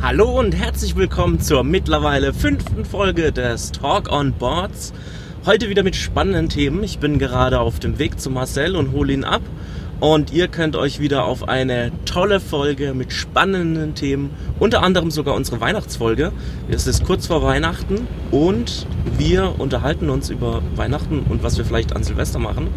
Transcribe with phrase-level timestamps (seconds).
[0.00, 4.92] Hallo und herzlich willkommen zur mittlerweile fünften Folge des Talk on Boards.
[5.44, 6.84] Heute wieder mit spannenden Themen.
[6.84, 9.42] Ich bin gerade auf dem Weg zu Marcel und hole ihn ab.
[9.98, 14.30] Und ihr könnt euch wieder auf eine tolle Folge mit spannenden Themen,
[14.60, 16.30] unter anderem sogar unsere Weihnachtsfolge.
[16.70, 18.86] Es ist kurz vor Weihnachten und
[19.18, 22.68] wir unterhalten uns über Weihnachten und was wir vielleicht an Silvester machen.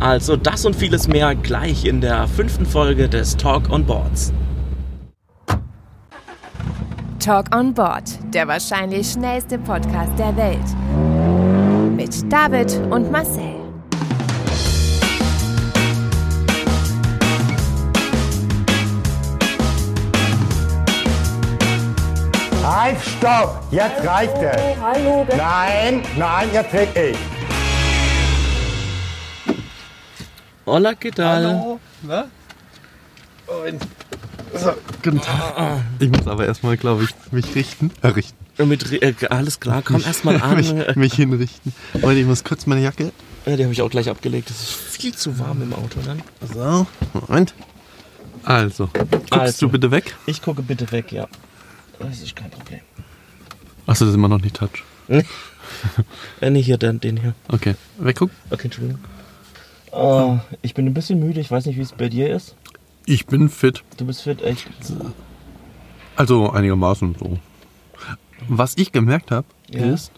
[0.00, 4.32] Also das und vieles mehr gleich in der fünften Folge des Talk on Boards.
[7.28, 10.64] Talk on Board, der wahrscheinlich schnellste Podcast der Welt.
[11.94, 13.54] Mit David und Marcel.
[22.64, 23.62] Halt, stopp!
[23.72, 24.80] Jetzt reicht es!
[24.80, 27.18] Hallo, Nein, nein, jetzt red ich!
[30.64, 31.44] Hola, ¿qué tal?
[31.44, 32.24] Hallo, na?
[33.66, 33.82] Und,
[34.54, 35.80] so, guten Tag.
[35.98, 37.90] Ich muss aber erstmal, glaube ich, mich richten.
[38.02, 38.36] Äh, richten.
[38.66, 40.56] Mit, äh, alles klar, komm erstmal an.
[40.56, 41.72] mich, mich hinrichten.
[42.02, 43.12] Und ich muss kurz meine Jacke.
[43.46, 44.50] Ja, die habe ich auch gleich abgelegt.
[44.50, 46.22] Es ist viel zu warm im Auto dann.
[46.52, 47.54] So, Moment.
[48.44, 49.66] Also, guckst Also.
[49.66, 50.16] du bitte weg?
[50.26, 51.28] Ich gucke bitte weg, ja.
[51.98, 52.80] Das ist kein Problem.
[53.86, 54.84] Achso, das ist immer noch nicht Touch.
[56.40, 57.34] Äh, nee, hier, den, den hier.
[57.48, 58.34] Okay, weggucken.
[58.48, 59.00] Okay, Entschuldigung.
[59.92, 61.40] Oh, ich bin ein bisschen müde.
[61.40, 62.54] Ich weiß nicht, wie es bei dir ist.
[63.10, 63.82] Ich bin fit.
[63.96, 64.66] Du bist fit, echt.
[66.14, 67.38] Also einigermaßen so.
[68.48, 69.86] Was ich gemerkt habe, Ja.
[69.94, 70.12] ist,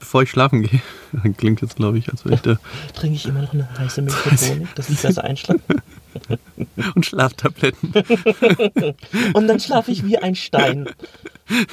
[0.00, 0.80] bevor ich schlafen gehe,
[1.36, 2.58] klingt jetzt, glaube ich, als wäre ich da,
[2.94, 5.60] Trinke ich immer noch eine heiße Milch mit Honig, dass ich besser einschlafe.
[6.96, 7.92] und Schlaftabletten.
[9.34, 10.88] Und dann schlafe ich wie ein Stein.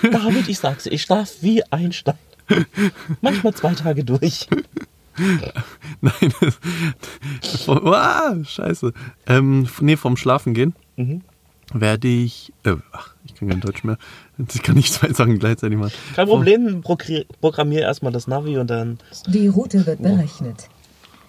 [0.04, 2.14] David, ich sag's ich schlafe wie ein Stein.
[3.22, 4.48] Manchmal zwei Tage durch.
[6.02, 6.34] Nein,
[7.66, 8.94] vom, ah, scheiße.
[9.28, 11.22] Ähm, nee, vom Schlafen gehen Mhm.
[11.74, 13.98] werde ich, äh, ach, ich kann kein Deutsch mehr.
[14.54, 15.92] Ich kann nicht zwei Sachen gleichzeitig machen.
[16.16, 20.70] Kein Problem, progr- programmier erstmal das Navi und dann Die Route wird berechnet.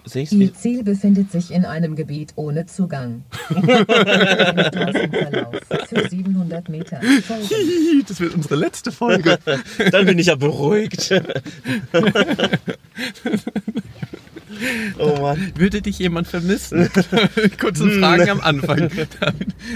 [0.07, 0.53] Sehe ich's Ihr.
[0.53, 3.23] Ziel befindet sich in einem Gebiet ohne Zugang.
[5.87, 7.01] Für 700 Meter.
[7.23, 8.03] Folgen.
[8.07, 9.39] Das wird unsere letzte Folge.
[9.91, 11.13] Dann bin ich ja beruhigt.
[14.99, 15.51] oh Mann.
[15.55, 16.89] Würde dich jemand vermissen?
[17.59, 18.89] Kurze Fragen am Anfang.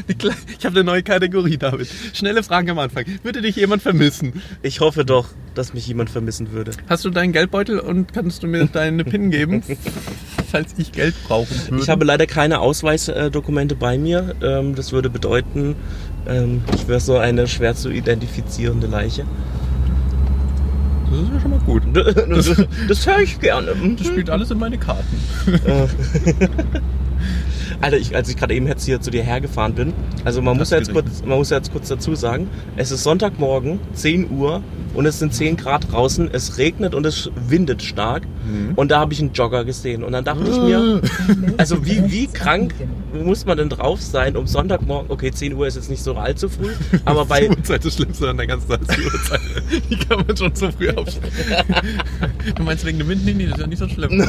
[0.08, 1.88] Ich habe eine neue Kategorie, David.
[2.14, 3.06] Schnelle Fragen am Anfang.
[3.24, 4.42] Würde dich jemand vermissen?
[4.62, 6.72] Ich hoffe doch, dass mich jemand vermissen würde.
[6.88, 9.64] Hast du deinen Geldbeutel und kannst du mir deine PIN geben,
[10.52, 11.84] falls ich Geld brauchen würde?
[11.84, 14.36] Ich habe leider keine Ausweisdokumente bei mir.
[14.42, 15.76] Ähm, Das würde bedeuten,
[16.28, 19.26] ähm, ich wäre so eine schwer zu identifizierende Leiche.
[21.12, 21.84] Das ist ja schon mal gut.
[21.94, 23.76] Das, das höre ich gerne.
[23.98, 25.18] Das spielt alles in meine Karten.
[27.80, 29.94] Alter, ich, als ich gerade eben jetzt hier zu dir hergefahren bin,
[30.26, 33.04] also man muss, ja jetzt kurz, man muss ja jetzt kurz dazu sagen, es ist
[33.04, 34.62] Sonntagmorgen, 10 Uhr
[34.94, 38.74] und es sind 10 Grad draußen, es regnet und es windet stark Mhm.
[38.76, 41.00] und da habe ich einen Jogger gesehen und dann dachte ich mir,
[41.58, 42.74] also wie, wie krank
[43.14, 46.50] muss man denn drauf sein um Sonntagmorgen, okay 10 Uhr ist jetzt nicht so allzu
[46.50, 46.72] früh,
[47.06, 49.40] aber bei, die Uhrzeit das Schlimmste an der ganzen Zeit ist die Uhrzeit.
[49.92, 51.24] Die kann man schon so früh aufstehen.
[52.56, 53.24] Du meinst wegen dem Wind?
[53.24, 54.28] Nee, nee, das ist ja nicht so schlimm.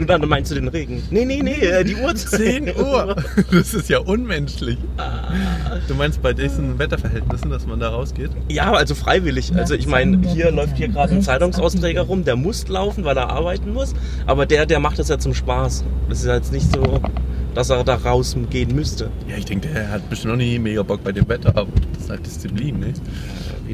[0.00, 1.02] und dann meinst du den Regen?
[1.10, 2.31] Nee, nee, nee, äh, die Uhrzeit.
[2.36, 3.16] 10 Uhr.
[3.50, 4.78] Das ist ja unmenschlich.
[5.88, 8.30] Du meinst bei diesen Wetterverhältnissen, dass man da rausgeht?
[8.48, 9.54] Ja, also freiwillig.
[9.56, 13.30] Also ich meine, hier läuft hier gerade ein Zeitungsausträger rum, der muss laufen, weil er
[13.30, 13.94] arbeiten muss.
[14.26, 15.84] Aber der, der macht das ja zum Spaß.
[16.08, 17.00] Das ist ja jetzt nicht so,
[17.54, 19.10] dass er da rausgehen müsste.
[19.28, 22.04] Ja, ich denke, der hat bestimmt noch nie mega Bock bei dem Wetter, aber das
[22.04, 22.92] ist halt Disziplin, ne?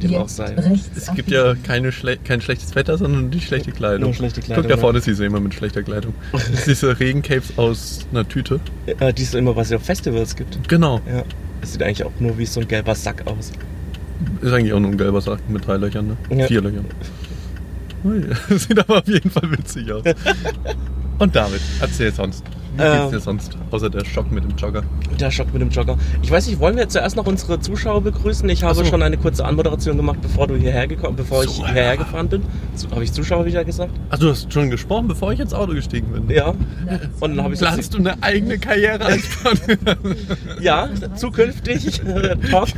[0.02, 0.54] Wie dem auch sei.
[0.96, 4.10] Es gibt ja keine schle kein schlechtes Wetter, sondern die schlechte Kleidung.
[4.10, 4.80] Nur schlechte Kleidung, Guck, da ja.
[4.80, 6.14] vorne siehst du immer mit schlechter Kleidung.
[6.32, 8.60] Das ist diese Regencapes aus einer Tüte.
[8.86, 10.68] Äh, die es immer, was es auf Festivals gibt.
[10.68, 11.00] Genau.
[11.10, 11.24] Ja.
[11.60, 13.52] Das sieht eigentlich auch nur wie so ein gelber Sack aus.
[14.40, 16.16] Ist eigentlich auch nur ein gelber Sack mit drei Löchern, ne?
[16.36, 16.46] Ja.
[16.46, 16.86] Vier Löchern.
[18.50, 20.04] Sieht aber auf jeden Fall witzig aus.
[21.18, 22.44] Und David, erzähl sonst.
[22.78, 23.10] Wie geht's Ähm.
[23.10, 23.58] dir sonst?
[23.72, 24.82] Außer der Schock mit dem Jogger.
[25.18, 25.96] Der Schock mit dem Jogger.
[26.22, 28.48] Ich weiß nicht, wollen wir zuerst noch unsere Zuschauer begrüßen?
[28.48, 28.84] Ich habe so.
[28.84, 31.94] schon eine kurze Anmoderation gemacht, bevor du hierher gekommen, bevor ich So, hierher ja.
[31.96, 32.42] gefahren bin.
[32.76, 33.90] So, habe ich Zuschauer wieder gesagt?
[34.10, 36.30] Ach, du hast schon gesprochen, bevor ich ins Auto gestiegen bin.
[36.30, 36.54] Ja.
[37.20, 39.24] Und dann habe ich Planst du eine eigene Karriere als
[40.60, 42.00] Ja, zukünftig
[42.50, 42.68] Talk,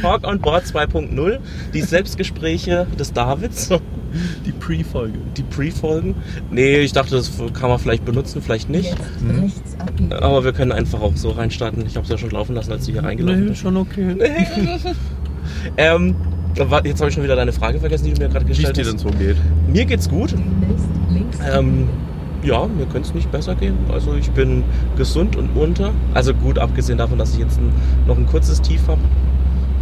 [0.00, 1.38] Talk on Board 2.0,
[1.72, 3.68] die Selbstgespräche des Davids,
[4.46, 5.18] Die Pre-Folge.
[5.36, 6.14] die Pre-Folgen.
[6.50, 8.94] Nee, ich dachte, das kann man vielleicht benutzen, vielleicht nicht.
[9.78, 10.12] Abbiegen.
[10.14, 11.84] Aber wir können einfach auch so reinstarten.
[11.86, 13.60] Ich habe es ja schon laufen lassen, als du hier reingelaufen Nee, bist.
[13.60, 14.16] schon okay.
[15.76, 16.14] Ähm,
[16.84, 18.76] jetzt habe ich schon wieder deine Frage vergessen, die du mir gerade Wie es gestellt
[18.76, 18.92] dir hast.
[18.92, 19.36] denn so geht.
[19.72, 20.34] Mir geht's gut.
[21.52, 21.88] Ähm,
[22.42, 23.74] ja, mir könnte es nicht besser gehen.
[23.92, 24.62] Also ich bin
[24.96, 25.92] gesund und munter.
[26.14, 27.72] Also gut, abgesehen davon, dass ich jetzt ein,
[28.06, 29.00] noch ein kurzes Tief habe.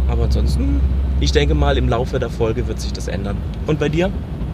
[0.07, 0.79] Aber ansonsten,
[1.19, 3.37] ich denke mal, im Laufe der Folge wird sich das ändern.
[3.65, 4.09] Und bei dir?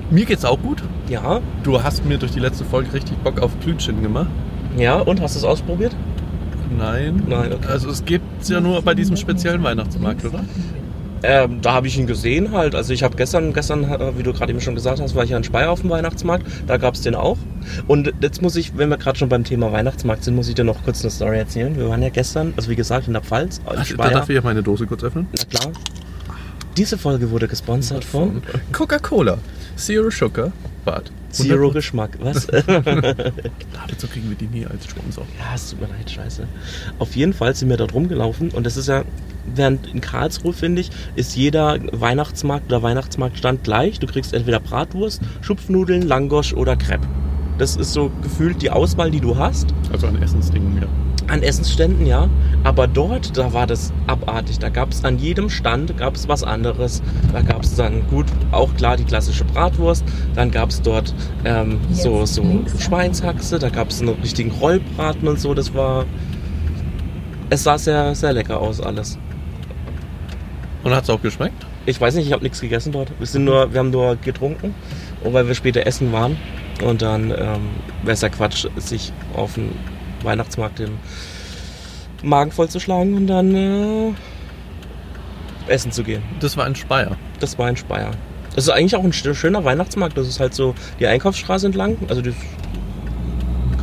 [0.10, 0.84] Mir geht's auch gut.
[1.10, 1.42] Ja.
[1.64, 4.30] Du hast mir durch die letzte Folge richtig Bock auf Glütchen gemacht.
[4.78, 5.96] Ja, und hast du es ausprobiert?
[6.78, 7.24] Nein.
[7.28, 7.68] Nein, okay.
[7.70, 10.44] Also es gibt's ja nur bei diesem speziellen Weihnachtsmarkt, oder?
[11.24, 12.76] Ähm, da habe ich ihn gesehen halt.
[12.76, 15.30] Also ich habe gestern, gestern, äh, wie du gerade eben schon gesagt hast, war ich
[15.30, 16.46] ja in Speyer auf dem Weihnachtsmarkt.
[16.68, 17.38] Da gab es den auch.
[17.88, 20.64] Und jetzt muss ich, wenn wir gerade schon beim Thema Weihnachtsmarkt sind, muss ich dir
[20.64, 21.76] noch kurz eine Story erzählen.
[21.76, 24.36] Wir waren ja gestern, also wie gesagt, in der Pfalz, in Ach, da darf ich
[24.36, 25.28] ja meine Dose kurz öffnen.
[25.38, 25.74] Na klar.
[26.78, 29.38] Diese Folge wurde gesponsert von Coca-Cola.
[29.76, 30.52] Zero Sugar,
[30.86, 31.12] Bad.
[31.30, 32.18] Zero Geschmack.
[32.22, 32.48] Was?
[33.98, 35.26] So kriegen wir die nie als Sponsor.
[35.40, 36.48] Ja, es tut mir leid, scheiße.
[37.00, 39.04] Auf jeden Fall sind wir dort rumgelaufen und das ist ja,
[39.56, 44.00] während in Karlsruhe, finde ich, ist jeder Weihnachtsmarkt oder Weihnachtsmarktstand gleich.
[44.00, 47.08] Du kriegst entweder Bratwurst, Schupfnudeln, Langosch oder Crepe.
[47.58, 49.74] Das ist so gefühlt die Auswahl, die du hast.
[49.92, 50.88] Also an Essensdingen, ja.
[51.32, 52.30] An Essensständen, ja.
[52.64, 54.60] Aber dort, da war das abartig.
[54.60, 57.02] Da gab es an jedem Stand gab's was anderes.
[57.32, 60.04] Da gab es dann gut, auch klar die klassische Bratwurst.
[60.36, 61.14] Dann gab es dort
[61.46, 62.44] ähm, so, so
[62.80, 63.60] Schweinshaxe.
[63.60, 65.54] Da gab es einen richtigen Rollbraten und so.
[65.54, 66.06] Das war.
[67.50, 69.18] Es sah sehr, sehr lecker aus alles.
[70.84, 71.66] Und hat's auch geschmeckt?
[71.86, 73.12] Ich weiß nicht, ich habe nichts gegessen dort.
[73.18, 74.74] Wir, sind nur, wir haben nur getrunken,
[75.24, 76.38] und weil wir später essen waren.
[76.82, 77.70] Und dann ähm,
[78.02, 79.72] wäre es ja Quatsch, sich auf den
[80.24, 80.98] Weihnachtsmarkt den
[82.24, 84.14] Magen vollzuschlagen und dann äh,
[85.68, 86.24] essen zu gehen.
[86.40, 87.16] Das war in Speyer.
[87.40, 88.12] Das war in Speyer.
[88.56, 90.18] Das ist eigentlich auch ein sch- schöner Weihnachtsmarkt.
[90.18, 91.98] Das ist halt so die Einkaufsstraße entlang.
[92.08, 92.34] Also die,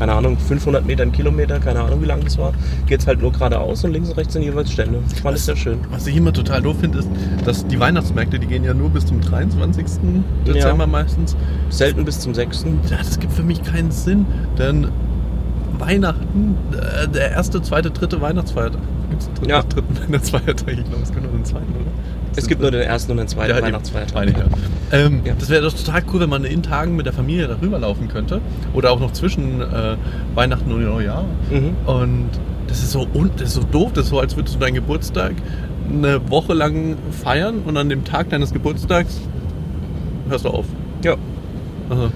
[0.01, 2.55] keine Ahnung, 500 Meter, ein Kilometer, keine Ahnung wie lang das war.
[2.87, 4.99] Geht es halt nur geradeaus und links und rechts sind jeweils Stände.
[5.15, 5.79] Ich fand es sehr schön.
[5.91, 7.09] Was ich immer total doof finde, ist,
[7.45, 9.85] dass die Weihnachtsmärkte, die gehen ja nur bis zum 23.
[10.47, 10.87] Dezember Ja.
[10.87, 11.37] meistens.
[11.69, 12.65] Selten bis zum 6.
[12.89, 14.25] Ja, das gibt für mich keinen Sinn,
[14.59, 14.89] denn
[15.79, 18.81] Weihnachten, äh, der erste, zweite, dritte Weihnachtsfeiertag.
[19.11, 19.63] Gibt es einen dritten, Ja.
[19.63, 20.69] dritten Weihnachtsfeiertag?
[20.69, 21.91] Ich glaube, es gibt nur einen zweiten, oder?
[22.37, 23.63] Es gibt nur den ersten und den zweiten Ja.
[23.63, 24.15] Weihnachtsfeiertag.
[24.15, 24.45] Meine ich, ja.
[24.93, 25.35] Ähm, Ja.
[25.39, 28.41] Das wäre doch total cool, wenn man in Tagen mit der Familie darüber laufen könnte.
[28.73, 29.97] Oder auch noch zwischen äh,
[30.35, 31.25] Weihnachten und Neujahr.
[31.51, 31.77] Mhm.
[31.87, 32.29] Und
[32.69, 35.33] das ist so das ist so doof, das ist so, als würdest du deinen Geburtstag
[35.93, 39.21] eine Woche lang feiern und an dem Tag deines Geburtstags
[40.29, 40.67] hörst du auf.
[41.05, 41.17] Ja.
[41.89, 42.13] Also,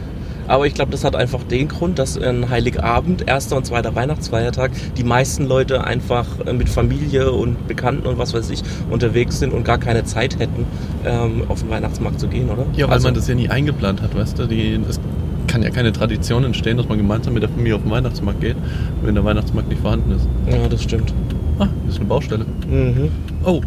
[0.49, 4.71] Aber ich glaube, das hat einfach den Grund, dass in Heiligabend, erster und zweiter Weihnachtsfeiertag,
[4.97, 9.53] die meisten Leute einfach äh, mit Familie und Bekannten und was weiß ich unterwegs sind
[9.53, 10.67] und gar keine Zeit hätten,
[11.05, 12.67] ähm, auf den Weihnachtsmarkt zu gehen, oder?
[12.77, 14.47] ja, weil Also, man das ja nie eingeplant hat, weißt du?
[14.47, 15.01] Die, es
[15.47, 18.57] kann ja keine Tradition entstehen, dass man gemeinsam mit der Familie auf den Weihnachtsmarkt geht,
[19.03, 20.27] wenn der Weihnachtsmarkt nicht vorhanden ist.
[20.51, 21.13] Ja, das stimmt.
[21.59, 22.45] Ah, das ist eine Baustelle.
[22.69, 23.09] Mhm.
[23.45, 23.61] Oh,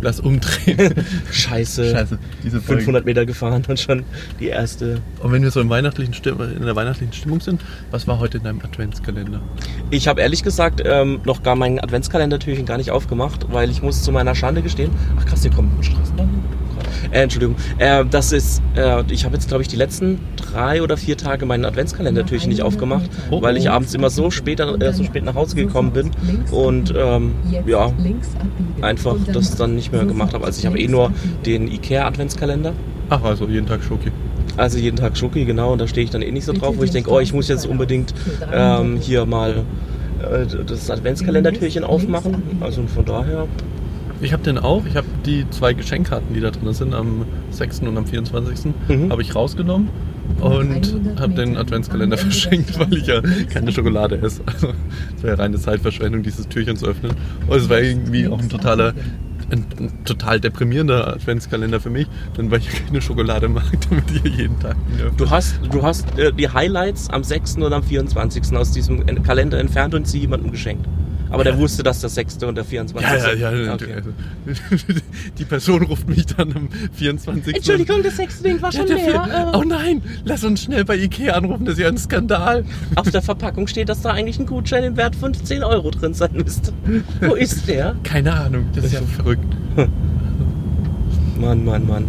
[0.00, 0.94] lass umdrehen.
[1.32, 1.90] Scheiße.
[1.90, 2.82] Scheiße, diese Folge.
[2.82, 4.04] 500 Meter gefahren und schon
[4.40, 5.00] die erste.
[5.20, 8.38] Und wenn wir so im weihnachtlichen Stimm in der weihnachtlichen Stimmung sind, was war heute
[8.38, 9.40] in deinem Adventskalender?
[9.90, 14.02] Ich habe ehrlich gesagt ähm, noch gar meinen Adventskalendertürchen gar nicht aufgemacht, weil ich muss
[14.02, 14.90] zu meiner Schande gestehen.
[15.18, 16.28] Ach krass, hier kommt ein Straßenbahn.
[17.10, 17.56] Äh, Entschuldigung.
[17.78, 21.46] Äh, das ist, äh, ich habe jetzt glaube ich die letzten drei oder vier Tage
[21.46, 23.42] meinen Adventskalendertürchen nicht aufgemacht, Oh.
[23.42, 26.10] weil ich abends immer so spät, äh, so spät nach Hause gekommen bin
[26.50, 27.32] und ähm,
[27.66, 27.92] ja,
[28.80, 30.44] einfach das dann nicht mehr gemacht habe.
[30.44, 31.12] Also ich habe eh nur
[31.46, 32.72] den Ikea Adventskalender.
[33.10, 34.10] Ach, also jeden Tag Schoki.
[34.56, 36.82] Also jeden Tag Schoki, genau, und da stehe ich dann eh nicht so drauf, wo
[36.82, 38.12] ich denke, oh, ich muss jetzt unbedingt
[38.52, 39.62] ähm, hier mal
[40.20, 42.42] äh, das Adventskalendertürchen aufmachen.
[42.60, 43.46] Also von daher,
[44.20, 44.84] Ich habe den auch.
[44.86, 47.80] Ich habe die zwei Geschenkkarten, die da drin sind, am 6.
[47.80, 48.72] und am 24.
[48.88, 49.10] Mhm.
[49.10, 49.88] habe ich rausgenommen
[50.40, 53.20] und habe den Adventskalender verschenkt, weil ich ja
[53.52, 54.42] keine Schokolade esse.
[54.46, 54.68] Also
[55.16, 57.12] es wäre reine Zeitverschwendung, dieses Türchen zu öffnen.
[57.46, 58.92] Und es war irgendwie auch ein totaler
[59.50, 64.04] ein, ein total deprimierender Adventskalender für mich, denn weil ich ja keine Schokolade mag, damit
[64.22, 64.76] ich jeden Tag
[65.16, 67.56] du hast, du hast äh, die Highlights am 6.
[67.56, 68.54] und am 24.
[68.54, 70.84] aus diesem En- Kalender entfernt und sie jemandem geschenkt.
[71.30, 71.58] Aber der Ja.
[71.58, 72.42] wusste, dass der 6.
[72.44, 73.10] und der 24.
[73.10, 73.74] Ja, ja, ja.
[73.74, 73.94] Okay.
[73.94, 74.10] Also,
[75.38, 77.54] die Person ruft mich dann am 24.
[77.56, 78.42] Entschuldigung, der 6.
[78.42, 79.24] Ding war Ja, schon der leer.
[79.24, 82.64] vier- oh nein, lass uns schnell bei Ikea anrufen, das ist ja ein Skandal.
[82.96, 86.14] Auf der Verpackung steht, dass da eigentlich ein Gutschein im Wert von 10 Euro drin
[86.14, 86.72] sein müsste.
[87.20, 87.96] Wo ist der?
[88.04, 89.44] Keine Ahnung, das ist ja verrückt.
[91.40, 92.04] Mann, Mann, Mann.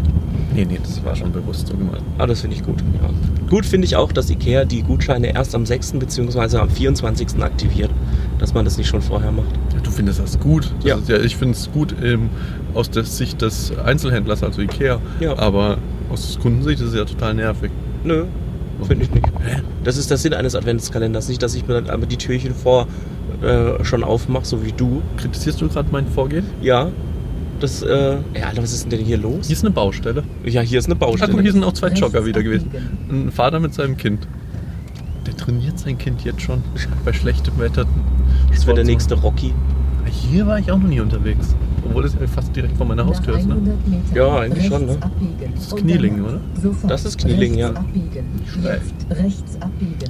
[0.56, 2.02] Nee, nee, das war schon bewusst so gemacht.
[2.18, 2.80] Ah, das finde ich gut.
[3.02, 3.10] Ja.
[3.50, 5.94] Gut finde ich auch, dass Ikea die Gutscheine erst am 6.
[5.94, 6.58] bzw.
[6.58, 7.42] am 24.
[7.44, 7.92] aktiviert.
[8.40, 9.50] Dass man das nicht schon vorher macht.
[9.74, 10.72] Ja, du findest das gut.
[10.78, 10.96] Das Ja.
[10.98, 12.30] Ist ja, ich finde es gut ähm,
[12.74, 15.00] aus der Sicht des Einzelhändlers, also Ikea.
[15.20, 15.38] Ja.
[15.38, 15.78] Aber
[16.10, 17.70] aus Kundensicht ist es ja total nervig.
[18.06, 18.24] Nö,
[18.88, 19.28] finde ich nicht.
[19.44, 19.62] Hä?
[19.84, 21.28] Das ist der Sinn eines Adventskalenders.
[21.28, 22.88] Nicht, dass ich mir dann aber die Türchen vor
[23.42, 25.02] äh, schon aufmache, so wie du.
[25.18, 26.46] Kritisierst du gerade mein Vorgehen?
[26.62, 26.88] Ja.
[27.60, 29.48] Das, äh, ja, Alter, was ist denn hier los?
[29.48, 30.24] Hier ist eine Baustelle.
[30.46, 31.42] Ja, hier ist eine Ah, guck, Baustelle.
[31.42, 32.68] hier sind auch zwei Jogger wieder gewesen.
[32.68, 33.28] abbiegen.
[33.28, 34.26] Ein Vater mit seinem Kind.
[35.30, 36.64] Der trainiert sein Kind jetzt schon
[37.06, 37.86] bei schlechtem Wetter.
[38.50, 39.50] Das wird der nächste Rocky.
[39.50, 40.12] machen.
[40.12, 41.56] Hier war ich auch noch nie unterwegs.
[41.90, 43.56] Obwohl ja fast direkt vor meiner Haustür ist, ne?
[43.56, 44.98] 100 Metern Ja, eigentlich schon, ne?
[45.56, 46.40] Das ist Knieling, oder?
[46.88, 47.74] Das ist Knieling, ja.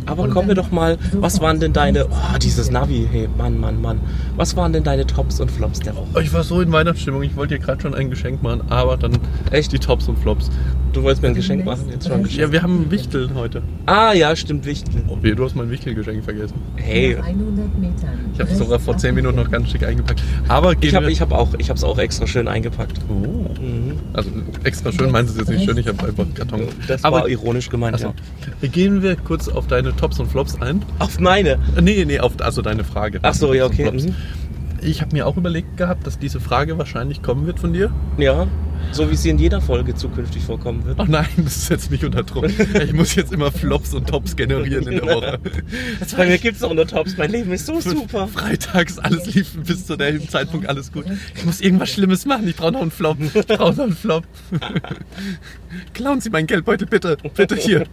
[0.06, 2.70] Aber kommen wir doch mal, was waren denn deine, oh, dieses.
[2.70, 4.00] Navi, hey, Mann, Mann, Mann.
[4.36, 6.22] Was waren denn deine Tops und Flops der Woche?
[6.22, 9.18] Ich war so in Weihnachtsstimmung, ich wollte dir gerade schon ein Geschenk machen, aber dann
[9.52, 9.72] Echt?
[9.72, 10.50] die Tops und Flops.
[10.94, 12.42] Du wolltest mir ein Geschenk machen, jetzt schon ein Geschenk.
[12.42, 13.62] Ja, wir haben ein Wichtel heute.
[13.86, 15.04] Ah, ja, stimmt, Wichtel.
[15.08, 16.56] Oh du hast mein Wichtelgeschenk vergessen.
[16.76, 18.10] Hey, Nach 100 Metern.
[18.34, 20.24] Ich habe es sogar vor 10 Minuten noch ganz schick eingepackt.
[20.48, 23.00] Aber ich habe hab auch, ich hab's auch extra schön eingepackt.
[23.10, 23.14] Oh.
[23.62, 24.00] Mhm.
[24.14, 24.30] Also
[24.64, 26.68] extra schön meinst du es jetzt nicht schön, ich habe einfach Karton.
[26.88, 28.14] Das Aber war ironisch gemeint, Achso.
[28.62, 28.68] ja.
[28.68, 30.84] Gehen wir kurz auf deine Tops und Flops ein.
[31.00, 31.60] Auf meine.
[31.82, 33.20] Nee, nee, auf also deine Frage.
[33.22, 33.92] Ach so, ja, okay.
[33.92, 34.16] Mhm.
[34.82, 37.92] Ich habe mir auch überlegt gehabt, dass diese Frage wahrscheinlich kommen wird von dir.
[38.18, 38.48] Ja,
[38.92, 41.00] so wie sie in jeder Folge zukünftig vorkommen wird.
[41.00, 42.48] Ach nein, das ist jetzt nicht unter Druck.
[42.84, 45.40] Ich muss jetzt immer Flops und Tops generieren in der Woche.
[46.00, 48.28] Das Bei mir gibt's auch nur Tops, mein Leben ist so super.
[48.28, 51.06] Freitags, alles lief bis zu dem Zeitpunkt alles gut.
[51.36, 52.48] Ich muss irgendwas Schlimmes machen.
[52.48, 53.18] Ich brauche noch einen Flop.
[53.20, 54.24] Ich brauche noch einen Flop.
[55.94, 57.18] Klauen Sie meinen Geldbeutel bitte.
[57.36, 57.86] Bitte hier.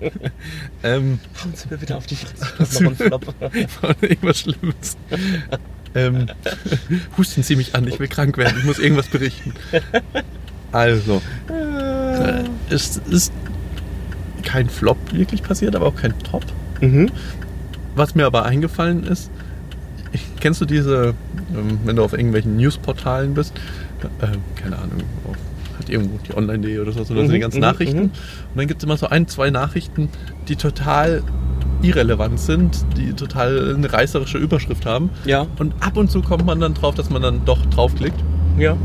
[0.83, 2.47] Ähm, Hauen Sie mir bitte auf die Fresse.
[2.59, 3.35] Das ist noch ein Flop.
[3.53, 4.97] ich brauche irgendwas Schlimmes.
[5.97, 6.27] Ähm,
[7.19, 7.87] husten Sie mich an.
[7.89, 8.55] Ich will krank werden.
[8.59, 9.53] Ich muss irgendwas berichten.
[10.73, 13.33] Also, äh, es ist
[14.43, 16.45] kein Flop wirklich passiert, aber auch kein Top.
[16.81, 17.11] Mhm.
[17.95, 19.31] Was mir aber eingefallen ist,
[20.41, 21.15] kennst du diese,
[21.55, 23.55] ähm, wenn du auf irgendwelchen Newsportalen bist,
[24.21, 24.27] äh,
[24.61, 25.37] keine Ahnung, auf
[25.79, 27.99] halt irgendwo die Online.de oder so, oder so Mhm, die ganzen mhm, Nachrichten.
[27.99, 28.05] mhm.
[28.05, 30.09] Und dann gibt es immer so ein, zwei Nachrichten,
[30.49, 31.23] die total
[31.83, 35.11] irrelevant sind, die total eine reißerische Überschrift haben.
[35.25, 38.19] Ja, Und ab und zu kommt man dann drauf, dass man dann doch draufklickt.
[38.59, 38.77] ja.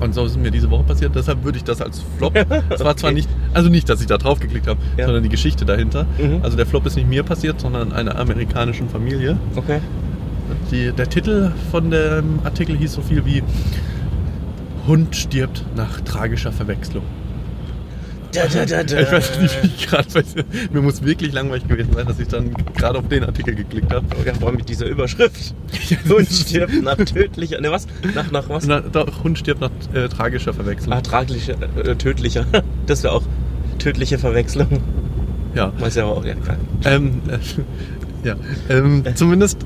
[0.00, 1.14] Und so ist mir diese Woche passiert.
[1.14, 2.32] Deshalb würde ich das als Flop.
[2.70, 3.16] Es war zwar Okay.
[3.16, 5.04] nicht, also nicht, dass ich da drauf geklickt habe, Ja.
[5.04, 6.06] sondern die Geschichte dahinter.
[6.16, 6.40] Mhm.
[6.42, 9.36] Also der Flop ist nicht mir passiert, sondern einer amerikanischen Familie.
[9.56, 9.80] Okay.
[10.70, 13.42] Die, der Titel von dem Artikel hieß so viel wie
[14.86, 17.02] Hund stirbt nach tragischer Verwechslung.
[18.32, 19.00] Da, da, da, da.
[19.00, 20.24] Ich weiß nicht, wie ich gerade.
[20.72, 24.06] Mir muss wirklich langweilig gewesen sein, dass ich dann gerade auf den Artikel geklickt habe.
[24.24, 25.54] Ja, vor allem mit dieser Überschrift.
[26.08, 27.60] Hund stirbt nach tödlicher.
[27.60, 27.86] Ne, was?
[28.14, 28.66] Nach, nach was?
[28.66, 30.92] Na, doch, Hund stirbt nach äh, tragischer Verwechslung.
[30.92, 32.46] Ah, tragischer, äh, tödlicher.
[32.86, 33.22] Das wäre auch
[33.78, 34.80] tödliche Verwechslung.
[35.54, 35.72] Ja.
[35.78, 36.56] Weiß ja auch, ja, klar.
[36.84, 37.38] Ähm, äh,
[38.28, 38.34] ja,
[38.68, 39.64] ähm, zumindest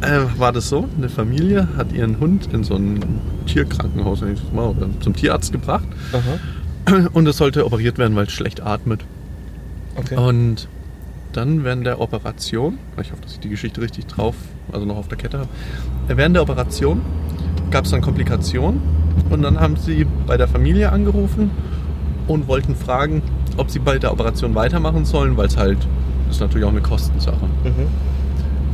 [0.00, 0.88] äh, war das so.
[0.96, 5.86] Eine Familie hat ihren Hund in so ein Tierkrankenhaus oder zum Tierarzt gebracht.
[6.12, 6.38] Aha.
[7.12, 9.04] Und es sollte operiert werden, weil es schlecht atmet.
[9.96, 10.16] Okay.
[10.16, 10.68] Und
[11.32, 14.34] dann während der Operation, ich hoffe, dass ich die Geschichte richtig drauf,
[14.70, 15.48] also noch auf der Kette habe,
[16.08, 17.00] äh, während der Operation
[17.70, 18.80] gab es dann Komplikationen
[19.30, 21.50] und dann haben sie bei der Familie angerufen
[22.28, 23.22] und wollten fragen,
[23.56, 25.78] ob sie bei der Operation weitermachen sollen, weil es halt,
[26.26, 27.46] das ist natürlich auch eine Kostensache.
[27.64, 27.88] Mhm.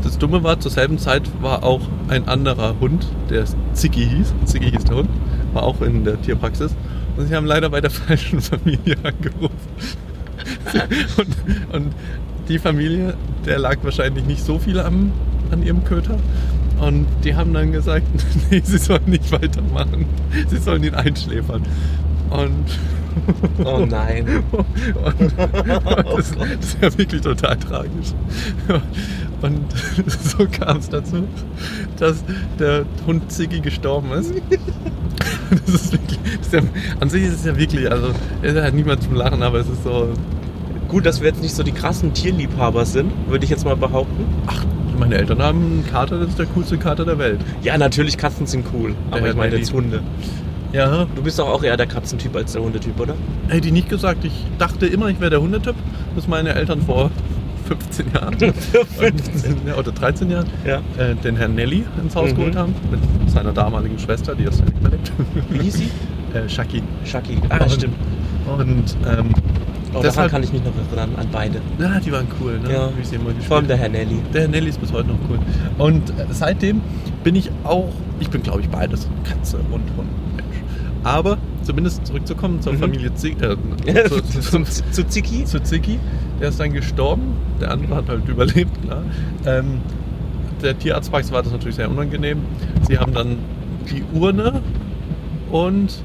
[0.03, 4.71] Das Dumme war, zur selben Zeit war auch ein anderer Hund, der Ziggy hieß, Ziggy
[4.71, 5.11] hieß der Hund,
[5.53, 6.75] war auch in der Tierpraxis
[7.19, 9.51] und sie haben leider bei der falschen Familie angerufen.
[11.17, 11.93] und, und
[12.49, 15.13] die Familie, der lag wahrscheinlich nicht so viel am,
[15.51, 16.19] an ihrem Köter.
[16.81, 18.07] Und die haben dann gesagt,
[18.51, 20.07] nee, sie sollen nicht weitermachen.
[20.49, 21.63] Sie sollen ihn einschläfern.
[22.31, 22.79] Und,
[23.65, 24.45] Oh nein.
[24.53, 28.15] und, und das, das ist ja wirklich total tragisch.
[29.43, 29.61] Und
[30.09, 31.25] so kam es dazu,
[31.99, 32.25] dass
[32.59, 34.33] der Hund Ziggy gestorben ist.
[35.51, 36.61] Das ist wirklich, das ist ja,
[37.01, 38.09] an sich ist es ja wirklich, also
[38.43, 40.11] es ist halt niemand zum Lachen, aber es ist so,
[40.89, 44.25] Gut, dass wir jetzt nicht so die krassen Tierliebhaber sind, würde ich jetzt mal behaupten.
[44.47, 44.65] ach,
[44.99, 47.41] meine Eltern haben einen Kater, das ist der coolste Kater der Welt.
[47.63, 48.95] Ja, natürlich, Katzen sind cool.
[49.11, 50.01] Aber Herr ich meine jetzt Hunde.
[50.73, 53.15] Ja, Du bist doch auch eher der Katzentyp als der Hundetyp, oder?
[53.49, 55.75] hätte ich nicht gesagt, ich dachte immer, ich wäre der Hundetyp,
[56.15, 57.11] bis meine Eltern vor
[57.69, 58.37] 15 Jahren
[59.67, 60.79] ja, oder 13 Jahren Ja.
[60.99, 62.37] äh, den Herrn Nelly ins Haus Mhm.
[62.37, 65.13] geholt haben, mit seiner damaligen Schwester, die jetzt ja nicht mehr lebt.
[65.51, 65.91] Wie hieß sie?
[66.35, 66.83] äh, Shaki.
[67.05, 67.39] Shaki.
[67.49, 67.95] Ah, Und- stimmt.
[68.47, 69.29] Und ähm,
[69.91, 71.61] Oh, daran deshalb- kann ich mich noch erinnern, an beide.
[71.79, 72.73] ja, die waren cool, ne?
[72.73, 72.91] Ja.
[72.97, 74.19] Wie sie immer gespielt Vor allem der Herr Nelly.
[74.35, 75.39] Der Herr Nelly ist bis heute noch cool.
[75.79, 76.83] Und äh, seitdem
[77.25, 77.89] bin ich auch,
[78.21, 80.09] ich bin glaube ich beides, Katze und Hund.
[81.05, 82.79] Aber zumindest zurückzukommen zur Mhm.
[82.79, 83.57] Familie Zig, äh,
[84.09, 85.45] zu, zu, zu, Ziki?
[85.45, 85.99] zu Ziggy,
[86.41, 89.03] der ist dann gestorben, der andere hat halt überlebt, klar.
[89.47, 89.81] Ähm,
[90.63, 92.39] der Tierarztpraxis war das natürlich sehr unangenehm.
[92.89, 93.39] Sie haben dann
[93.91, 94.61] die Urne
[95.51, 96.03] und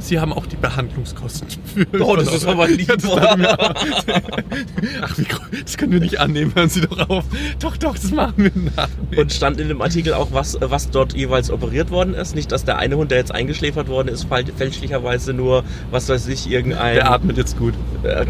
[0.00, 1.86] Sie haben auch die Behandlungskosten für.
[2.02, 2.88] Oh, das ist aber lieb.
[2.88, 3.20] Das auch.
[5.02, 5.40] Ach, groß.
[5.62, 6.52] Das können wir nicht annehmen.
[6.54, 7.24] Hören Sie doch auf.
[7.60, 8.88] Doch, doch, das machen wir nach.
[9.16, 12.34] Und stand in dem Artikel auch, was, was dort jeweils operiert worden ist.
[12.34, 14.26] Nicht, dass der eine Hund, der jetzt eingeschläfert worden ist,
[14.56, 16.94] fälschlicherweise nur, was weiß ich, irgendein.
[16.94, 17.74] Der atmet jetzt gut.
[18.02, 18.26] äh,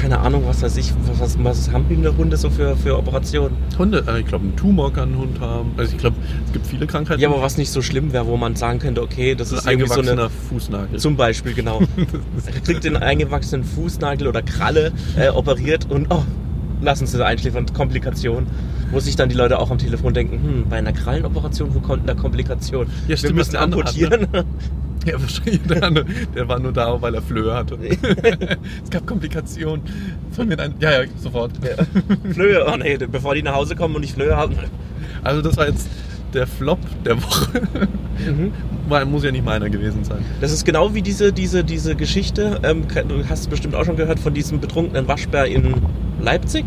[0.00, 3.56] keine Ahnung, was weiß ich, was, was haben die Hunde so für, für Operationen?
[3.76, 5.72] Hunde, äh, ich glaube, ein Tumor kann ein Hund haben.
[5.76, 7.20] Also ich glaube, es gibt viele Krankheiten.
[7.20, 9.78] Ja, aber was nicht so schlimm wäre, wo man sagen könnte, okay, das ist ein
[9.78, 10.30] irgendwie so eine.
[10.48, 10.98] Fußnagel.
[11.10, 11.80] Zum Beispiel, genau.
[12.64, 16.22] Kriegt den eingewachsenen Fußnagel oder Kralle äh, operiert und oh,
[16.80, 18.46] lassen Sie einschläfern, Komplikation.
[18.92, 22.08] Wo sich dann die Leute auch am Telefon denken, hm, bei einer Krallenoperation, wo kommt
[22.08, 22.86] denn da Komplikation?
[22.86, 23.76] Ja, Wir stimmt, müssen das hat, ne?
[23.76, 24.28] amputieren.
[25.06, 27.78] Ja, wahrscheinlich der, andere, der war nur da, weil er Flöhe hatte.
[28.84, 29.80] es gab Komplikationen.
[30.30, 31.52] Von mir ein, ja, ja, sofort.
[32.34, 34.56] Flöhe, oh nee, bevor die nach Hause kommen und ich Flöhe haben.
[35.24, 35.88] Also das war jetzt
[36.34, 37.62] der Flop der Woche.
[38.26, 38.52] Mhm.
[39.10, 40.24] Muss ja nicht meiner gewesen sein.
[40.40, 43.96] Das ist genau wie diese, diese, diese Geschichte, ähm, du hast es bestimmt auch schon
[43.96, 45.74] gehört, von diesem betrunkenen Waschbär in
[46.20, 46.64] Leipzig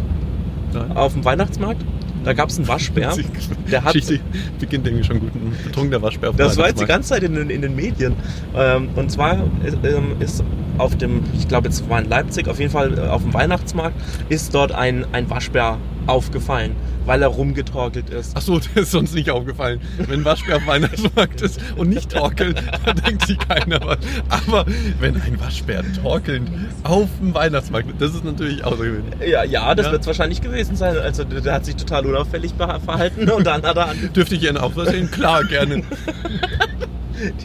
[0.74, 0.96] Nein?
[0.96, 1.84] auf dem Weihnachtsmarkt.
[2.24, 3.13] Da gab es einen Waschbär.
[3.72, 4.24] Der hat, Geschichte
[4.60, 5.36] beginnt irgendwie schon gut.
[5.36, 7.75] Ein betrunkener Waschbär auf dem das war jetzt die ganze Zeit in den, in den
[7.75, 8.15] Medien.
[8.55, 10.43] Ähm, und zwar ist, ähm, ist
[10.77, 13.96] auf dem, ich glaube jetzt war in Leipzig, auf jeden Fall äh, auf dem Weihnachtsmarkt,
[14.29, 18.33] ist dort ein, ein Waschbär aufgefallen, weil er rumgetorkelt ist.
[18.36, 19.79] Ach so, der ist sonst nicht aufgefallen.
[19.98, 23.98] Wenn ein Waschbär auf dem Weihnachtsmarkt ist und nicht torkelt, dann denkt sich keiner was.
[24.29, 24.65] Aber
[25.00, 26.50] wenn ein Waschbär torkelnd
[26.83, 29.13] auf dem Weihnachtsmarkt, das ist natürlich außergewöhnlich.
[29.29, 29.91] Ja, ja, das Ja.
[29.91, 30.98] wird es wahrscheinlich gewesen sein.
[30.98, 34.57] Also der, hat sich total unauffällig verhalten und dann hat er an Dürfte ich Ihren
[34.57, 35.10] auch was sehen?
[35.12, 35.83] Klar, gerne.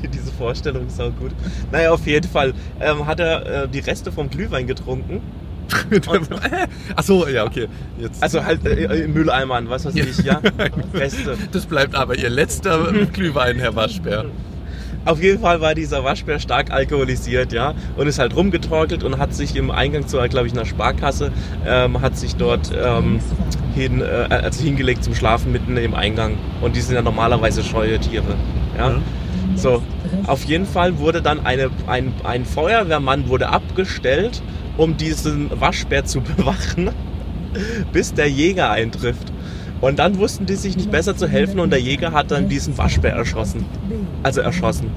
[0.03, 1.33] Die- Diese Vorstellung ist auch gut.
[1.71, 5.21] Naja, auf jeden Fall ähm, hat er äh, die Reste vom Glühwein getrunken.
[6.97, 7.69] Ach so, ja, okay.
[7.99, 8.23] Jetzt.
[8.23, 10.41] Also halt äh, im Mülleimern, was weiß ich, ja.
[10.95, 11.37] Reste.
[11.53, 14.27] das bleibt aber Ihr letzter Glühwein, Herr Waschbär.
[15.05, 17.75] Auf jeden Fall war dieser Waschbär stark alkoholisiert, ja.
[17.97, 21.33] Und ist halt rumgetorkelt und hat sich im Eingang zu, glaube ich, einer Sparkasse,
[21.67, 23.21] ähm, hat sich dort ähm,
[23.75, 26.37] hin, äh, also hingelegt zum Schlafen mitten im Eingang.
[26.61, 28.37] Und die sind ja normalerweise scheue Tiere,
[28.77, 28.91] ja.
[28.91, 29.01] Ja.
[29.55, 29.83] So,
[30.27, 34.43] auf jeden Fall wurde dann eine, ein, ein Feuerwehrmann wurde abgestellt,
[34.79, 36.91] um diesen Waschbär zu bewachen,
[37.93, 39.33] bis der Jäger eintrifft.
[39.81, 42.79] Und dann wussten die sich nicht besser zu helfen und der Jäger hat dann diesen
[42.79, 43.67] Waschbär erschossen.
[44.23, 44.91] Also erschossen.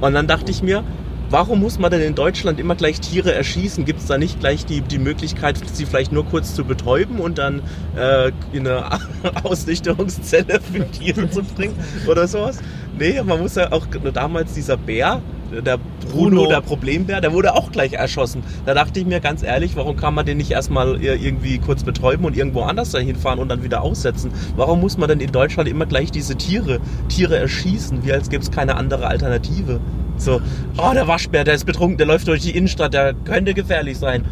[0.00, 0.84] Und dann dachte ich mir,
[1.28, 3.84] warum muss man denn in Deutschland immer gleich Tiere erschießen?
[3.84, 7.38] Gibt es da nicht gleich die, die Möglichkeit, sie vielleicht nur kurz zu betäuben und
[7.38, 7.62] dann
[7.94, 8.86] äh, in eine
[9.42, 11.74] Ausnüchterungszelle für Tiere zu bringen
[12.06, 12.58] oder sowas?
[12.98, 15.20] Nee, man muss ja auch damals dieser Bär,
[15.60, 15.78] der
[16.10, 16.46] Bruno, Bruno.
[16.48, 18.42] der Problembär, der wurde auch gleich erschossen.
[18.66, 22.24] Da dachte ich mir ganz ehrlich, warum kann man den nicht erstmal irgendwie kurz betäuben
[22.24, 24.32] und irgendwo anders dahin fahren und dann wieder aussetzen?
[24.56, 28.42] Warum muss man denn in Deutschland immer gleich diese Tiere, Tiere erschießen, wie als gäbe
[28.42, 29.80] es keine andere Alternative?
[30.16, 30.40] So,
[30.76, 34.24] oh, der Waschbär, der ist betrunken, der läuft durch die Innenstadt, der könnte gefährlich sein.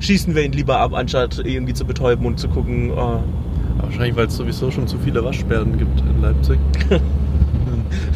[0.00, 3.20] Schießen wir ihn lieber ab, anstatt irgendwie zu betäuben und zu gucken, oh,
[3.82, 6.58] Wahrscheinlich, weil es sowieso schon zu viele Waschbären gibt in Leipzig.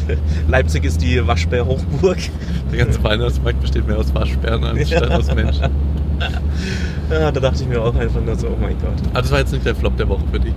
[0.47, 2.17] Leipzig ist die Waschbär-Hochburg.
[2.71, 5.01] Der ganze Weihnachtsmarkt besteht mehr aus Waschbären als Ja.
[5.07, 5.69] aus Menschen.
[7.11, 8.93] Ja, da dachte ich mir auch einfach nur so, oh mein Gott.
[9.11, 10.53] Aber das war jetzt nicht der Flop der Woche für dich.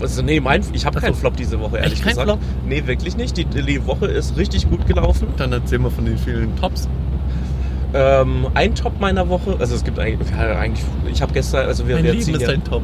[0.00, 1.06] Also, nee, mein, ich habe Ach so.
[1.08, 2.22] keinen Flop diese Woche, ehrlich gesagt.
[2.26, 2.38] Flop?
[2.66, 3.36] Nee, wirklich nicht.
[3.36, 5.26] Die, die Woche ist richtig gut gelaufen.
[5.36, 6.88] Dann erzähl mal von den vielen Tops.
[7.92, 11.86] Ähm, ein Top meiner Woche, also es gibt eigentlich, ja, eigentlich ich habe gestern, also
[11.86, 12.82] wir, Mein wir Leben ist ja, ein Top.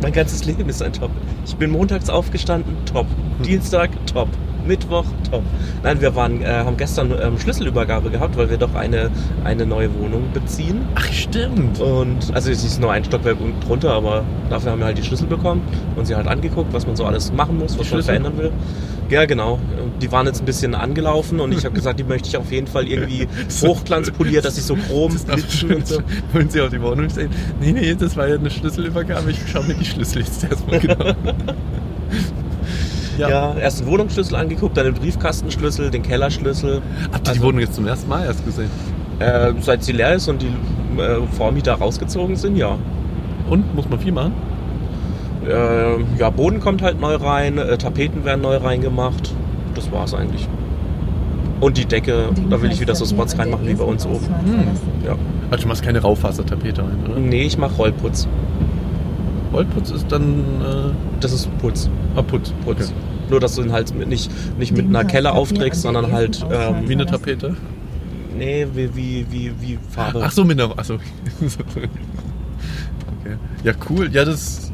[0.00, 1.10] mein ganzes Leben ist ein Top.
[1.44, 3.06] Ich bin montags aufgestanden, top.
[3.38, 3.44] Hm.
[3.44, 4.28] Dienstag, top.
[4.66, 5.42] Mittwoch, top.
[5.82, 9.10] Nein, wir waren, äh, haben gestern ähm, Schlüsselübergabe gehabt, weil wir doch eine,
[9.44, 10.86] eine neue Wohnung beziehen.
[10.94, 11.80] Ach, stimmt.
[11.80, 15.02] Und also es ist nur ein Stockwerk unten drunter, aber dafür haben wir halt die
[15.02, 15.62] Schlüssel bekommen
[15.96, 18.52] und sie halt angeguckt, was man so alles machen muss, was man verändern will.
[19.10, 19.58] Ja, genau.
[20.02, 22.66] Die waren jetzt ein bisschen angelaufen und ich habe gesagt, die möchte ich auf jeden
[22.66, 23.26] Fall irgendwie
[23.62, 26.00] hochglanzpoliert, dass sie so chrom Das ist aber blitzen und so.
[26.32, 27.30] Wollen Sie auch die Wohnung sehen?
[27.60, 29.30] Nee, nee, das war ja eine Schlüsselübergabe.
[29.30, 30.96] Ich schaue mir die Schlüssel jetzt erstmal genau
[33.24, 33.30] an.
[33.30, 33.54] Ja.
[33.60, 36.82] erst den Wohnungsschlüssel angeguckt, dann den Briefkastenschlüssel, den Kellerschlüssel.
[37.12, 38.70] Habt ihr die Also- Wohnung jetzt zum ersten Mal erst gesehen?
[39.18, 40.46] Äh, seit sie leer ist und die
[41.00, 42.76] äh, Vormieter rausgezogen sind, ja.
[43.50, 43.74] Und?
[43.74, 44.32] Muss man viel machen?
[45.46, 49.32] Äh, ja, Boden kommt halt neu rein, äh, Tapeten werden neu reingemacht.
[49.74, 50.46] Das war's eigentlich.
[51.60, 54.26] Und die Decke, da will ich wieder so Spots reinmachen wie bei uns oben.
[55.04, 55.16] Ja.
[55.50, 57.18] Also du machst keine Raufasertapete rein, oder?
[57.18, 58.28] Nee, ich mach Rollputz.
[59.52, 60.44] Rollputz ist dann
[61.20, 61.86] Das ist Putz.
[61.86, 62.52] äh, ah, Putz.
[62.64, 62.80] Putz.
[62.80, 62.92] Okay.
[63.30, 66.88] Nur, dass du ihn halt mit, nicht, nicht mit einer Kelle aufträgst, sondern halt, ähm,
[66.88, 67.56] Wie eine Tapete?
[68.36, 70.22] nee, wie, wie, wie, wie Farbe.
[70.24, 70.78] Ach so, mit einer.
[70.78, 70.94] Achso.
[71.42, 71.88] okay.
[73.64, 74.08] Ja, cool.
[74.12, 74.70] Ja, das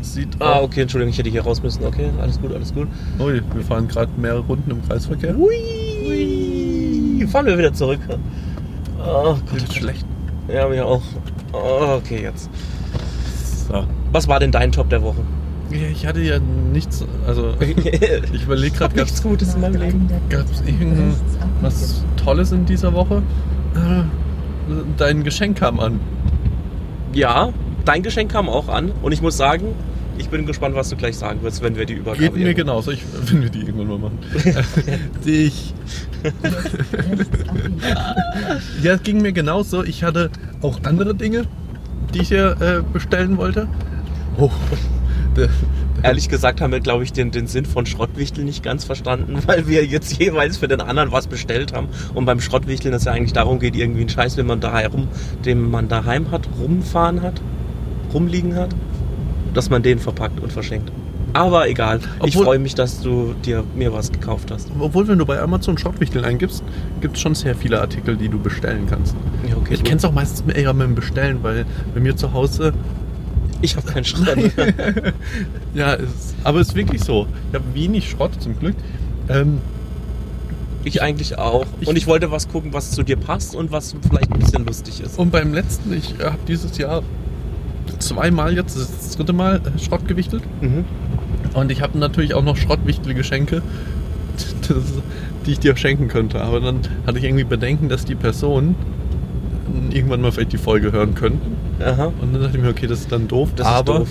[0.00, 0.28] sieht.
[0.40, 1.84] Ah, auch- okay, Entschuldigung, ich hätte hier raus müssen.
[1.84, 2.88] Okay, alles gut, alles gut.
[3.18, 5.36] Ui, wir fahren gerade mehrere Runden im Kreisverkehr.
[5.36, 7.26] Hui!
[7.30, 8.00] Fahren wir wieder zurück.
[8.98, 9.52] Oh Gott.
[9.52, 10.06] wird schlecht.
[10.48, 11.02] Ja, mir auch.
[11.52, 12.48] Oh, okay, jetzt.
[13.68, 13.84] So.
[14.12, 15.20] Was war denn dein Top der Woche?
[15.70, 20.08] Ja, ich hatte ja nichts, also ich überlege gerade, gab nichts Gutes in meinem Leben.
[20.52, 23.22] es irgendwas Tolles in dieser Woche?
[23.76, 24.02] Äh,
[24.96, 26.00] Dein Geschenk kam an.
[27.12, 27.52] Ja,
[27.84, 29.66] dein Geschenk kam auch an und ich muss sagen,
[30.18, 32.66] ich bin gespannt, was du gleich sagen wirst, wenn wir die Übergabe Geht mir irgendwann-
[32.66, 34.18] genauso, ich, wenn wir die irgendwann mal machen.
[35.24, 35.72] Die ich,
[36.24, 37.76] Rechts abbiegen.
[38.82, 39.82] ja, es ging mir genauso.
[39.84, 40.30] Ich hatte
[40.62, 41.44] auch andere Dinge,
[42.14, 43.66] die ich hier äh, bestellen wollte.
[44.40, 44.50] Oh,
[46.02, 49.68] Ehrlich gesagt haben wir, glaube ich, den, den Sinn von Schrottwichteln nicht ganz verstanden, weil
[49.68, 51.88] wir jetzt jeweils für den anderen was bestellt haben.
[52.14, 55.08] Und beim Schrottwichteln es ja eigentlich darum geht, irgendwie einen Scheiß, den man daheim,
[55.44, 57.40] den man daheim hat, rumfahren hat,
[58.14, 58.70] rumliegen hat,
[59.52, 60.90] dass man den verpackt und verschenkt.
[61.32, 62.00] Aber egal.
[62.24, 64.68] ich Obwohl- freue mich, dass du dir mir was gekauft hast.
[64.80, 66.64] Obwohl, wenn du bei Amazon Schrottwichteln eingibst,
[67.00, 69.14] gibt es schon sehr viele Artikel, die du bestellen kannst.
[69.48, 69.74] Ja, okay.
[69.74, 72.72] Ich kenne es auch meistens eher mit dem Bestellen, weil bei mir zu Hause,
[73.62, 74.36] Ich habe keinen Schrott.
[75.74, 77.26] ja, es, aber es ist wirklich so.
[77.50, 78.74] Ich habe wenig Schrott zum Glück.
[79.28, 79.58] Ähm,
[80.84, 81.66] Ich eigentlich auch.
[81.80, 84.64] Ich- Und ich wollte was gucken, was zu dir passt und was vielleicht ein bisschen
[84.64, 85.18] lustig ist.
[85.18, 87.02] und beim letzten, ich habe dieses Jahr
[87.98, 90.42] zweimal jetzt, das ist das dritte Mal äh, Schrott gewichtelt.
[90.62, 90.84] Mhm.
[91.52, 93.60] Und ich habe natürlich auch noch Schrottwichtelgeschenke,
[95.46, 96.40] die ich dir schenken könnte.
[96.40, 98.74] Aber dann hatte ich irgendwie Bedenken, dass die Personen
[99.90, 101.56] irgendwann mal vielleicht die Folge hören könnten.
[101.84, 102.12] Aha.
[102.20, 103.50] Und dann dachte ich mir, okay, das ist dann doof.
[103.56, 104.08] Das ist aber doof.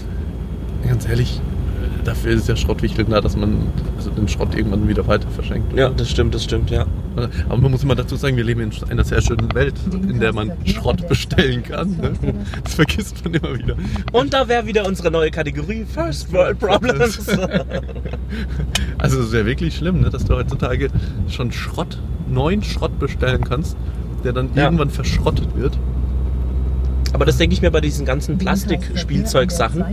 [0.87, 1.39] ganz ehrlich,
[2.03, 5.77] dafür ist ja Schrottwichteln da, dass man also den Schrott irgendwann wieder weiter verschenkt.
[5.77, 6.85] Ja, das stimmt, das stimmt, ja.
[7.49, 10.31] Aber man muss immer dazu sagen, wir leben in einer sehr schönen Welt, in der
[10.31, 11.89] man Schrott bestellen kann.
[11.97, 12.11] Ne?
[12.63, 13.75] Das vergisst man immer wieder.
[14.13, 17.19] Und da wäre wieder unsere neue Kategorie First World Problems.
[18.97, 20.89] Also es ist ja wirklich schlimm, ne, dass du heutzutage
[21.29, 21.97] schon Schrott,
[22.29, 23.75] neuen Schrott bestellen kannst,
[24.23, 24.65] der dann Ja.
[24.65, 25.77] irgendwann verschrottet wird.
[27.13, 29.83] Aber das denke ich mir bei diesen ganzen Plastikspielzeugsachen,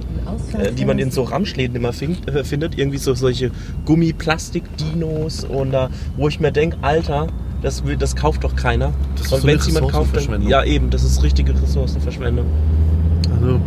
[0.59, 2.79] äh, die man in so Ramschläden immer find, äh, findet.
[2.79, 3.51] Irgendwie so solche
[3.85, 7.29] Gummiplastik-Dinos oder wo ich mir denke, Alter,
[7.63, 8.93] das, das kauft doch keiner.
[9.17, 10.51] Das ist Und so wenn es jemand kauft, dann, Ressourcenverschwendung.
[10.51, 12.47] ja eben, das ist richtige Ressourcenverschwendung.
[13.35, 13.61] Also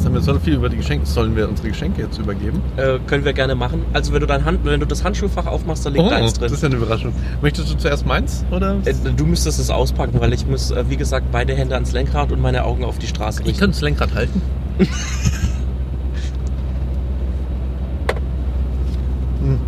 [0.00, 1.04] jetzt haben wir so viel über die Geschenke.
[1.04, 2.62] Sollen wir unsere Geschenke jetzt übergeben?
[2.76, 3.82] Äh, können wir gerne machen.
[3.92, 6.40] Also wenn du dein Hand, wenn du das Handschuhfach aufmachst, da liegt eins drin.
[6.40, 7.12] Oh, das ist ja eine Überraschung.
[7.42, 8.44] Möchtest du zuerst meins?
[8.50, 8.76] Oder?
[8.86, 12.32] Äh, Du müsstest es auspacken, weil ich muss, äh, wie gesagt, beide Hände ans Lenkrad
[12.32, 13.60] und meine Augen auf die Straße Ich richten.
[13.60, 14.40] kann das Lenkrad halten.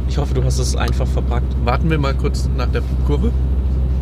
[0.09, 1.57] Ich hoffe, du hast es einfach verpackt.
[1.64, 3.33] Warten wir mal kurz nach der Kurve.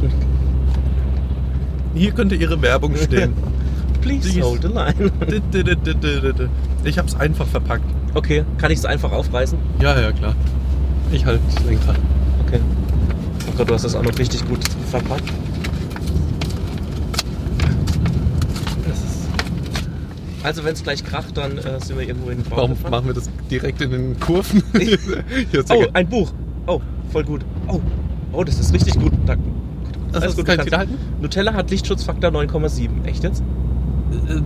[1.95, 3.35] Hier könnte Ihre Werbung stehen.
[4.01, 4.41] Please Please.
[4.43, 5.11] hold the line.
[6.85, 7.85] Ich habe es einfach verpackt.
[8.15, 9.59] Okay, kann ich es einfach aufreißen?
[9.81, 10.35] Ja, ja, klar.
[11.13, 11.97] Ich halte das Lenkrad.
[12.47, 12.61] Okay.
[13.49, 14.59] Oh Gott, du hast das auch noch richtig gut
[14.91, 15.25] verpackt.
[18.89, 19.29] Das ist,
[20.45, 22.91] Also wenn es gleich kracht, dann äh, sind wir irgendwo in den Baum warum gefahren.
[22.91, 24.63] machen wir das direkt in den Kurven?
[25.71, 26.33] Oh, ein Buch.
[26.67, 26.81] Oh,
[27.13, 27.45] voll gut.
[27.69, 27.81] Oh,
[28.33, 29.13] oh das ist richtig gut.
[29.27, 29.37] Da,
[30.13, 30.95] Das alles ist gut, du kannst-?
[31.21, 33.05] Nutella hat Lichtschutzfaktor 9,7.
[33.05, 33.43] Echt jetzt?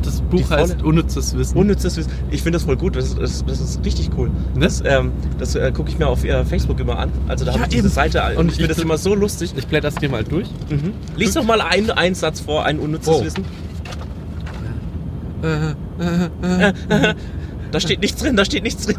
[0.03, 1.57] Das Die Buch heißt volle- Unnützes Wissen.
[1.57, 2.12] Unnützes Wissen.
[2.31, 2.96] Ich finde das voll gut.
[2.96, 4.29] Das, das, das ist richtig cool.
[4.55, 4.61] Ne?
[4.61, 7.11] Das, ähm, das äh, gucke ich mir auf äh, Facebook immer an.
[7.29, 7.94] Also da Ja, habe ich diese eben.
[7.94, 9.55] Seite und ich finde das immer so lustig.
[9.57, 10.48] ich blätter es dir mal durch.
[10.70, 10.92] Mhm.
[11.16, 13.24] Lies doch mal einen, einen Satz vor, ein unnützes Oh.
[13.24, 13.44] Wissen.
[15.42, 15.70] Äh,
[16.03, 16.68] äh,
[17.11, 17.14] äh.
[17.70, 18.98] Da steht nichts drin, da steht nichts drin.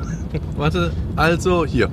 [0.58, 1.90] Warte, also hier.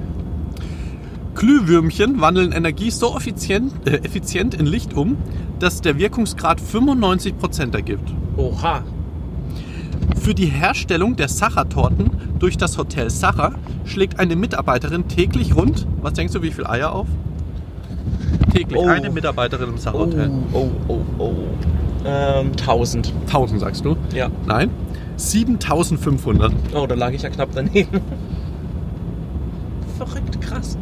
[1.35, 5.17] Glühwürmchen wandeln Energie so effizient, äh, effizient in Licht um,
[5.59, 8.13] dass der Wirkungsgrad 95% ergibt.
[8.37, 8.83] Oha.
[10.21, 13.53] Für die Herstellung der Sacher-Torten durch das Hotel Sacher
[13.85, 17.07] schlägt eine Mitarbeiterin täglich rund, was denkst du, wie viel Eier auf?
[18.53, 18.87] Täglich Oh.
[18.87, 20.31] eine Mitarbeiterin im Oh, Sacher-Hotel.
[20.53, 21.33] oh, oh, oh.
[22.05, 23.13] Ähm, 1000.
[23.27, 23.97] 1000 sagst du?
[24.15, 24.29] Ja.
[24.47, 24.71] Nein.
[25.17, 26.53] 7500.
[26.75, 28.01] Oh, da lag ich ja knapp daneben.
[29.99, 30.77] Verrückt, krass.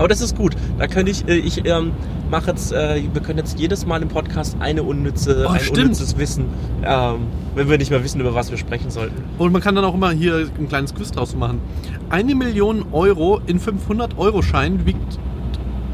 [0.00, 0.56] Aber das ist gut.
[0.78, 1.92] Da könnte ich, äh, ich ähm,
[2.30, 5.78] mache jetzt, äh, wir können jetzt jedes Mal im Podcast eine unnütze, Oh, ein stimmt.
[5.78, 6.46] unnützes Wissen,
[6.82, 7.16] ähm,
[7.54, 9.22] wenn wir nicht mehr wissen, über was wir sprechen sollten.
[9.36, 11.60] Und man kann dann auch immer hier ein kleines Quiz draus machen.
[12.08, 15.18] Eine Million Euro in 500 Euro Schein wiegt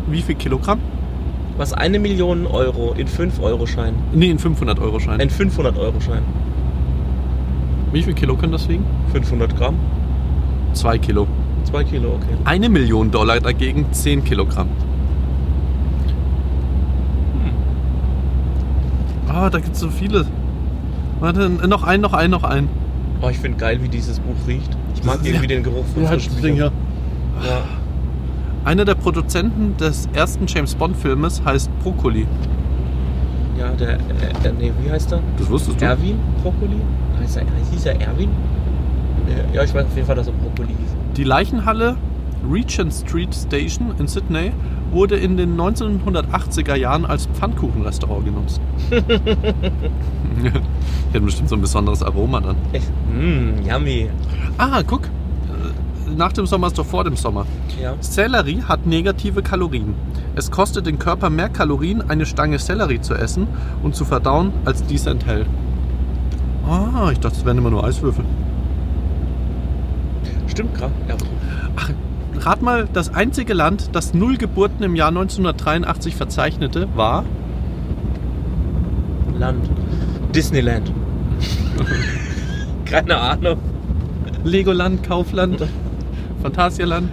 [0.09, 0.79] wie viel Kilogramm?
[1.57, 5.21] Was eine Million Euro in 5 Euro Schein, Nee, in 500 Euro Schein.
[5.21, 6.23] ein 500 Euro Schein,
[7.92, 8.85] Wie viel Kilo können das wiegen?
[9.12, 9.75] 500 Gramm,
[10.75, 11.27] Zwei Kilo.
[11.66, 12.37] 2 Kilo, okay.
[12.44, 14.68] Eine Million Dollar dagegen 10 Kilogramm.
[19.29, 20.24] Ah, da gibt es so viele.
[21.20, 22.68] Warte, noch ein, noch ein, noch ein.
[23.20, 24.76] Oh, ich finde geil, wie dieses Buch riecht.
[24.94, 25.57] Ich mag irgendwie ja.
[25.57, 26.72] den Geruch von Ja, frischen Ding hier.
[27.44, 27.64] Ja.
[28.64, 32.26] Einer der Produzenten des ersten James Bond Filmes heißt Brokkoli.
[33.59, 35.20] Ja, der, äh, äh, nee, wie heißt er?
[35.38, 35.85] Das wusstest du?
[35.85, 36.81] Erwin Brokkoli?
[37.20, 38.31] Heißt er, hieß er Erwin?
[39.53, 41.17] Ja, ich weiß auf jeden Fall, dass er Brokkoli hieß.
[41.17, 41.97] Die Leichenhalle
[42.51, 44.53] Regent Street Station in Sydney
[44.93, 48.61] wurde in den 1980er Jahren als Pfannkuchenrestaurant genutzt.
[48.91, 50.47] Die
[51.17, 52.57] hat bestimmt so ein besonderes Aroma dann.
[53.12, 54.11] Mmm, yummy.
[54.59, 55.07] Ah, guck.
[55.07, 57.47] Äh, Nach dem Sommer ist doch vor dem Sommer.
[57.83, 57.95] Ja.
[58.01, 59.95] Sellerie hat negative Kalorien.
[60.35, 63.49] Es kostet den Körper mehr Kalorien, eine Stange Sellerie zu essen
[63.83, 65.47] und zu verdauen, als dies enthält.
[66.69, 68.25] Ah, ich dachte, es wären immer nur Eiswürfel.
[70.57, 70.95] Stimmt gerade.
[71.07, 71.16] Ja.
[71.77, 71.90] Ach,
[72.47, 77.27] rat mal, das einzige Land, das null Geburten im Jahr 1983 verzeichnete, war
[79.38, 79.69] Land.
[80.35, 80.90] Disneyland.
[82.87, 83.59] Keine Ahnung.
[84.45, 85.62] Legoland, Kaufland,
[86.42, 87.11] Phantasialand.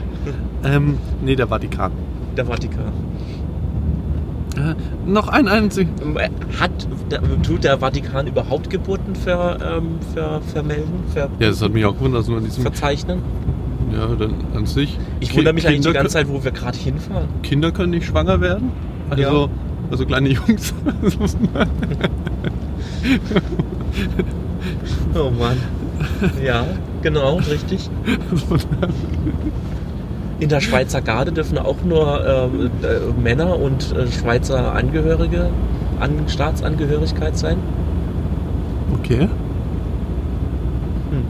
[0.64, 1.92] Ähm, nee, der Vatikan.
[2.38, 2.94] Der Vatikan.
[4.72, 4.76] Äh,
[5.10, 5.88] noch ein einzig.
[6.60, 6.72] Hat,
[7.44, 11.94] tut der Vatikan überhaupt Geburten ver, ähm, ver, vermelden, ver, Ja, das hat mich auch
[11.96, 12.62] gewundert, dass nur an diesem.
[12.64, 13.20] verzeichnen?
[13.92, 14.98] Ja, dann an sich.
[15.20, 17.28] Ich Ki- wundere mich eigentlich die Kinder ganze Zeit, wo wir gerade hinfahren.
[17.44, 18.72] Kinder können nicht schwanger werden.
[19.10, 19.48] Also, Ja.
[19.92, 20.74] also kleine Jungs.
[25.16, 25.58] Oh Mann.
[26.44, 26.66] Ja,
[27.02, 27.90] genau, richtig.
[30.44, 35.50] In der Schweizer Garde dürfen auch nur ähm, äh, Männer und äh, Schweizer Angehörige
[36.02, 37.60] an Staatsangehörigkeit sein.
[38.94, 39.30] okay.
[41.12, 41.24] Hm.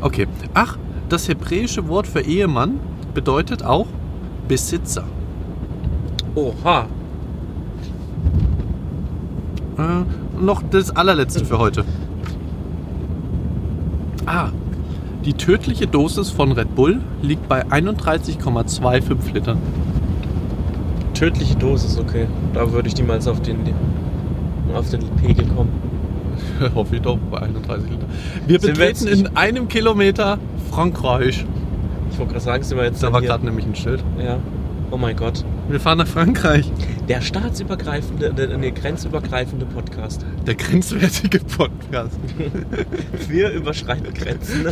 [0.00, 0.26] Okay.
[0.54, 0.76] Ach,
[1.08, 2.80] das hebräische Wort für Ehemann
[3.14, 3.86] bedeutet auch
[4.48, 5.04] Besitzer.
[6.34, 6.86] Oha.
[9.78, 11.84] Äh, noch das allerletzte für heute.
[14.26, 14.48] Ah,
[15.24, 19.58] die tödliche Dosis von Red Bull liegt bei 31,25 Litern.
[21.14, 22.26] Tödliche Dosis, okay.
[22.54, 23.58] Da würde ich niemals auf den,
[24.74, 25.70] auf den Pegel kommen.
[26.74, 28.08] Hoffe ich doch, bei 31 Litern.
[28.46, 30.38] Wir Sind wir betreten jetzt- in einem Kilometer
[30.70, 31.44] Frankreich.
[32.10, 34.02] Ich wollte gerade sagen, sind wir jetzt Da war gerade nämlich ein Schild.
[34.22, 34.38] Ja.
[34.90, 35.44] Oh mein Gott.
[35.68, 36.70] Wir fahren nach Frankreich.
[37.08, 40.24] Der staatsübergreifende, der, der grenzübergreifende Podcast.
[40.46, 42.18] Der grenzwertige Podcast.
[43.28, 44.64] Wir überschreiten Grenzen.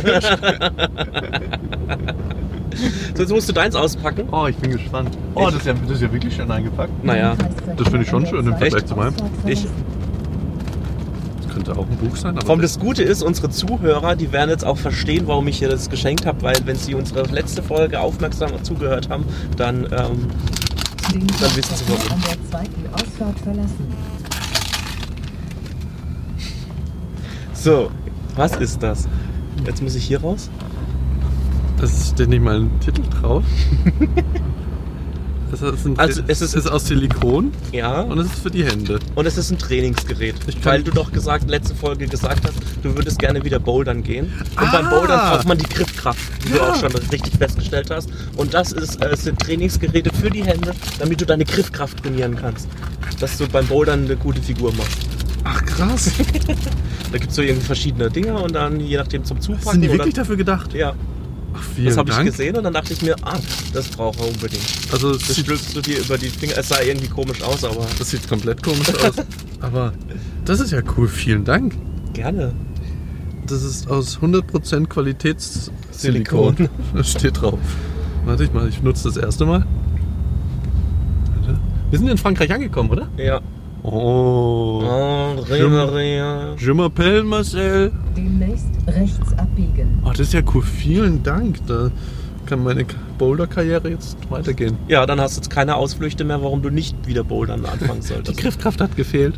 [3.15, 4.27] so, jetzt musst du deins auspacken.
[4.31, 5.15] Oh, ich bin gespannt.
[5.35, 7.03] Oh, das ist ja, das ist ja wirklich schön eingepackt.
[7.03, 7.35] Naja,
[7.75, 8.87] Das finde ich schon schön im Vergleich Echt?
[8.87, 9.13] zu meinem.
[9.45, 9.67] Ich-
[11.43, 12.57] Das könnte auch ein Buch sein, aber.
[12.57, 16.25] Das Gute ist, unsere Zuhörer, die werden jetzt auch verstehen, warum ich hier das geschenkt
[16.25, 19.25] habe, weil wenn sie unsere letzte Folge aufmerksam zugehört haben,
[19.57, 20.27] dann ähm,
[21.13, 22.11] Dann wissen Sie warum.
[22.11, 23.93] An der zweiten Ausfahrt verlassen.
[27.53, 27.91] so,
[28.35, 29.07] was ist das?
[29.65, 30.49] Jetzt muss ich hier raus.
[31.79, 33.43] Das steht nicht mal ein Titel drauf.
[35.49, 38.01] Das ist, ein, Also, es ist- es ist aus Silikon Ja.
[38.01, 38.99] und es ist für die Hände.
[39.15, 40.35] Und es ist ein Trainingsgerät.
[40.63, 44.25] Weil du doch gesagt, letzte Folge gesagt hast, du würdest gerne wieder bouldern gehen.
[44.25, 44.71] Und Ah.
[44.71, 46.71] beim Bouldern braucht man die Griffkraft, wie du Ja.
[46.71, 48.09] auch schon richtig festgestellt hast.
[48.35, 52.67] Und das ist, äh, sind Trainingsgeräte für die Hände, damit du deine Griffkraft trainieren kannst.
[53.19, 54.97] Dass du beim Bouldern eine gute Figur machst.
[55.43, 56.11] Ach krass.
[57.09, 59.71] Da gibt es so irgendwie verschiedene Dinger und dann je nachdem zum Zupacken.
[59.71, 60.73] Sind die wirklich dafür gedacht?
[60.73, 60.93] Ja,
[61.59, 63.37] Ach, das habe ich gesehen und dann dachte ich mir, ah,
[63.73, 64.61] das braucht er unbedingt.
[64.91, 66.53] Also es Das sieht, stülpst du dir über die Finger.
[66.57, 69.15] Es sah irgendwie komisch aus, aber das sieht komplett komisch aus.
[69.59, 69.91] Aber
[70.45, 71.07] das ist ja cool.
[71.07, 71.73] Vielen Dank.
[72.13, 72.53] gerne.
[73.47, 76.55] Das ist aus 100% Qualitätssilikon.
[76.57, 76.69] Silikon.
[76.93, 77.57] Das steht drauf.
[78.25, 79.65] Warte ich mal, ich nutze das erste Mal.
[81.89, 83.07] Wir sind in Frankreich angekommen, oder?
[83.17, 83.39] Ja.
[83.83, 84.83] Oh.
[84.83, 85.45] Oh.
[85.49, 87.91] Je m'appelle Marcel.
[88.15, 89.26] Demnächst rechts
[89.57, 89.99] abbiegen.
[90.05, 90.61] Oh, das ist ja cool.
[90.61, 91.65] Vielen Dank.
[91.67, 91.89] Da
[92.45, 92.85] kann meine
[93.17, 94.77] Boulder-Karriere jetzt weitergehen.
[94.87, 98.07] Ja, dann hast du jetzt keine Ausflüchte mehr, warum du nicht wieder bouldern anfangen Die
[98.07, 98.39] solltest.
[98.39, 99.37] Griffkraft hat gefehlt.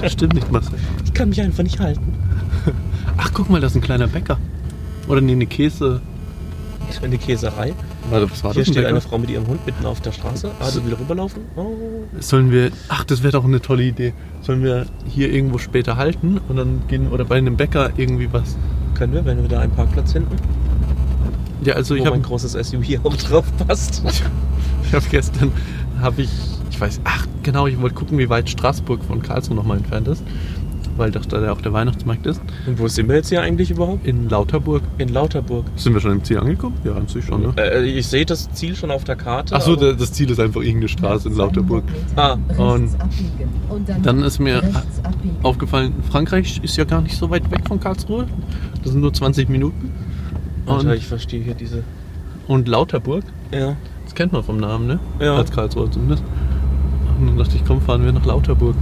[0.00, 0.74] Das stimmt nicht, Marcel.
[1.04, 2.14] Ich kann mich einfach nicht halten.
[3.16, 4.38] Ach, guck mal, das ist ein kleiner Bäcker.
[5.08, 6.00] Oder nee, eine Käse.
[7.02, 7.72] Eine Käserei.
[8.10, 8.68] Warte, was war Hier das?
[8.72, 9.08] steht eine Bäcker?
[9.08, 10.50] Frau mit ihrem Hund mitten auf der Straße.
[10.60, 11.42] Ah, du will rüberlaufen?
[11.56, 11.74] Oh.
[12.20, 12.70] Sollen wir.
[12.88, 14.12] Ach, das wäre doch eine tolle Idee.
[14.42, 18.56] Sollen wir hier irgendwo später halten und dann gehen oder bei einem Bäcker irgendwie was?
[18.96, 20.36] Können wir, wenn wir da einen Parkplatz finden,
[21.62, 24.02] Ja, also wo ich habe großes SUV auch drauf passt.
[24.84, 25.52] ich hab gestern
[26.00, 26.30] habe ich
[26.70, 30.22] ich weiß ach genau ich wollte gucken wie weit Straßburg von Karlsruhe nochmal entfernt ist,
[30.96, 32.40] weil doch da auch der Weihnachtsmarkt ist.
[32.66, 34.06] Und wo sind wir jetzt hier eigentlich überhaupt?
[34.06, 35.66] In Lauterburg In Lauterburg.
[35.76, 36.76] sind wir schon im Ziel angekommen?
[36.84, 37.42] Ja, an sich schon.
[37.42, 37.52] Ne?
[37.56, 39.54] Äh, ich sehe das Ziel schon auf der Karte.
[39.56, 41.84] Ach so, das Ziel ist einfach irgendeine Straße in Lauterburg.
[42.16, 43.50] Ah, und abbiegen.
[43.68, 44.62] Und dann, ist mir
[45.42, 48.26] aufgefallen, Frankreich ist ja gar nicht so weit weg von Karlsruhe.
[48.86, 49.90] Das sind nur 20 Minuten.
[50.64, 51.82] Alter, und, ich verstehe hier diese.
[52.46, 53.24] Und Lauterburg?
[53.50, 53.74] Ja.
[54.04, 55.00] Das kennt man vom Namen, ne?
[55.18, 55.34] Ja.
[55.34, 56.22] Als Karlsruhe zumindest.
[57.18, 58.76] Und dann dachte ich, komm, fahren wir nach Lauterburg.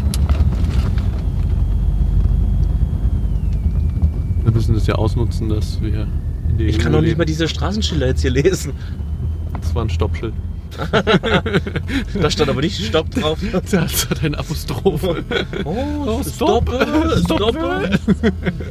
[4.42, 6.06] Wir müssen das ja ausnutzen, dass wir.
[6.50, 8.74] In die ich kann doch nicht mal diese Straßenschilder jetzt hier lesen.
[9.58, 10.34] Das war ein Stoppschild.
[12.20, 13.38] Da stand aber nicht Stopp drauf.
[13.70, 15.02] Das hat ein Apostroph.
[15.64, 16.68] Oh, stopp.
[16.68, 17.90] stoppe, stoppe.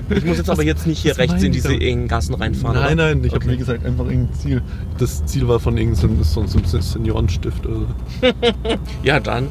[0.09, 2.79] Ich muss jetzt aber jetzt nicht hier rechts in diese engen Gassen reinfahren.
[2.81, 4.61] Nein, nein, ich habe wie gesagt einfach irgendein Ziel.
[4.97, 7.63] Das Ziel war von irgendeinem so, Seniorenstift.
[9.03, 9.47] Ja, dann.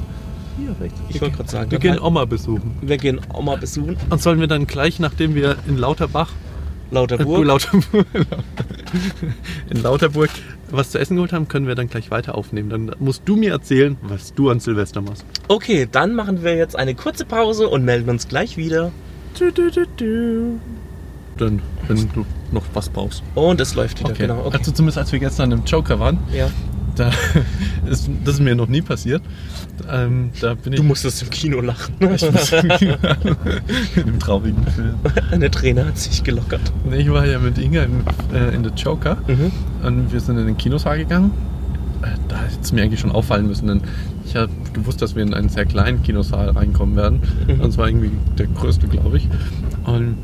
[0.59, 1.01] Hier rechts.
[1.09, 2.77] Ich wollte gerade sagen, Wir gehen halt- Oma besuchen.
[2.83, 3.97] Wir gehen Oma besuchen.
[4.11, 6.35] Und sollen wir dann gleich, nachdem wir in Lauterbach, äh,
[6.93, 7.45] Lauterburg.
[7.47, 8.07] Lauterburg,
[9.71, 10.31] in Lauterburg
[10.71, 12.71] was zu essen geholt haben, können wir dann gleich weiter aufnehmen.
[12.71, 15.25] Dann musst du mir erzählen, was du an Silvester machst.
[15.49, 18.93] Okay, dann machen wir jetzt eine kurze Pause und melden uns gleich wieder.
[21.39, 23.23] Dann, wenn du noch was brauchst.
[23.35, 24.47] Und es läuft wieder, genau.
[24.47, 24.59] Okay.
[24.59, 26.51] Also zumindest als wir gestern im Joker waren, ja.
[26.97, 27.11] Da
[27.91, 29.23] ist, das ist mir noch nie passiert.
[29.91, 31.95] Ähm, da bin ich Du musstest im Kino lachen.
[32.01, 32.53] Ich muss
[33.97, 34.95] in dem traurigen Film.
[35.31, 36.61] Eine Träne hat sich gelockert.
[36.97, 38.03] Ich war ja mit Inga in,
[38.35, 39.51] äh, in The Joker Mhm.
[39.87, 41.31] und wir sind in den Kinosaal gegangen.
[42.03, 43.81] Äh, Da hätte es mir eigentlich schon auffallen müssen, denn
[44.27, 47.21] ich habe gewusst, dass wir in einen sehr kleinen Kinosaal reinkommen werden.
[47.49, 47.61] Mhm.
[47.61, 49.29] Und zwar irgendwie der größte, glaube ich.
[49.85, 50.17] Und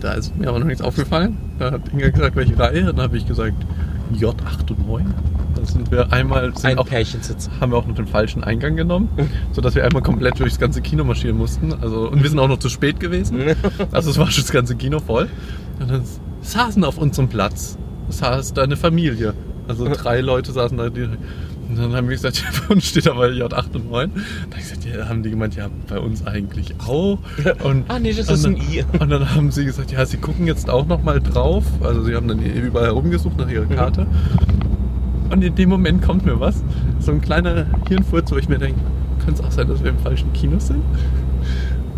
[0.00, 1.36] da ist mir aber noch nichts aufgefallen.
[1.58, 2.80] Da hat Inga gesagt, welche Reihe.
[2.90, 3.56] Und dann habe ich gesagt,
[4.14, 5.14] J8 und 9.
[5.54, 7.50] Da sind wir einmal, sind Ein auch, Pärchen sitzen.
[7.60, 9.08] haben wir auch noch den falschen Eingang genommen,
[9.52, 11.72] sodass wir einmal komplett durchs ganze Kino marschieren mussten.
[11.80, 13.38] Also, und wir sind auch noch zu spät gewesen.
[13.92, 15.28] Also es war schon das ganze Kino voll.
[15.80, 16.02] Und dann
[16.42, 17.76] saßen auf unserem Platz,
[18.08, 19.34] saß da eine Familie.
[19.66, 20.88] Also drei Leute saßen da.
[20.90, 21.08] Die,
[21.68, 24.10] und dann haben wir gesagt, ja, bei uns steht aber J8 und 9.
[24.14, 27.18] Dann hab ich gesagt, ja, haben die gemeint, ja, bei uns eigentlich auch.
[27.62, 28.84] Und, Ah, nee, das und ist ein dann, I.
[29.00, 31.64] Und dann haben sie gesagt, ja, sie gucken jetzt auch noch mal drauf.
[31.82, 34.06] Also sie haben dann überall herumgesucht nach ihrer Karte.
[35.30, 36.62] Und in dem Moment kommt mir was.
[37.00, 38.80] So ein kleiner Hirnfurz, wo ich mir denke,
[39.24, 40.82] könnte es auch sein, dass wir im falschen Kino sind?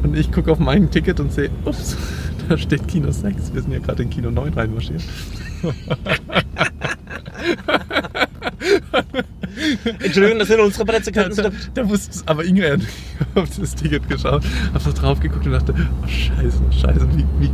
[0.02, 1.96] Und ich gucke auf mein Ticket und sehe, ups,
[2.48, 3.54] da steht Kino 6.
[3.54, 5.02] Wir sind ja gerade in Kino 9 reinmarschiert.
[10.02, 11.12] Entschuldigung, das sind unsere Plätze.
[11.12, 12.80] Da, da, da da wusste es, aber Inga hat
[13.34, 14.42] auf das Ticket geschaut,
[14.72, 17.48] hab so drauf geguckt und dachte, oh scheiße, scheiße, wie, wie.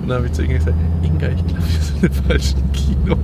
[0.00, 3.16] Und dann habe ich zu Inga gesagt, Inga, ich glaube, wir sind im falschen Kino.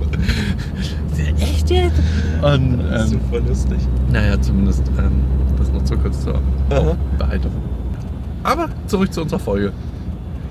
[1.13, 1.93] Sie, Echt jetzt?
[2.41, 3.77] Und Das ist ähm, super lustig.
[4.11, 5.23] naja, zumindest ähm,
[5.57, 6.35] das noch so kurz zur
[6.69, 6.95] Aha.
[7.17, 7.51] Behaltung.
[8.43, 9.73] Aber zurück zu unserer Folge.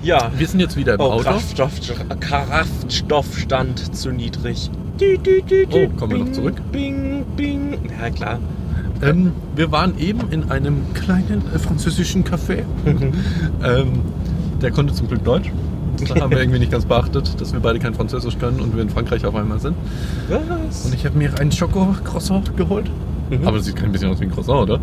[0.03, 0.29] Ja.
[0.37, 1.23] Wir sind jetzt wieder im Oh, Auto.
[1.23, 1.71] Kraftstoff,
[2.19, 4.69] Kraftstoffstand zu niedrig.
[5.71, 6.55] Oh, kommen wir noch zurück?
[6.71, 7.16] Bing.
[7.99, 8.39] Ja, klar.
[9.01, 12.63] Ähm, wir waren eben in einem kleinen äh, französischen Café.
[13.63, 14.01] ähm,
[14.61, 15.51] der konnte zum Glück Deutsch.
[15.99, 18.81] Das haben wir irgendwie nicht ganz beachtet, dass wir beide kein Französisch können und wir
[18.81, 19.75] in Frankreich auf einmal sind.
[20.29, 20.85] Was?
[20.85, 22.89] Und ich habe mir einen Schoko-Croissant geholt.
[23.29, 23.47] Mhm.
[23.47, 24.79] Aber es sieht kein bisschen aus wie ein Croissant, oder?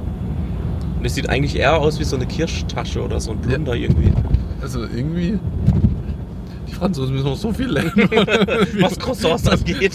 [1.02, 4.12] Das sieht eigentlich eher aus wie so eine Kirschtasche oder so ein Plunder irgendwie.
[4.62, 5.38] Also irgendwie.
[6.68, 7.92] Die Franzosen müssen noch so viel lernen.
[8.80, 9.92] Was Croissants angeht.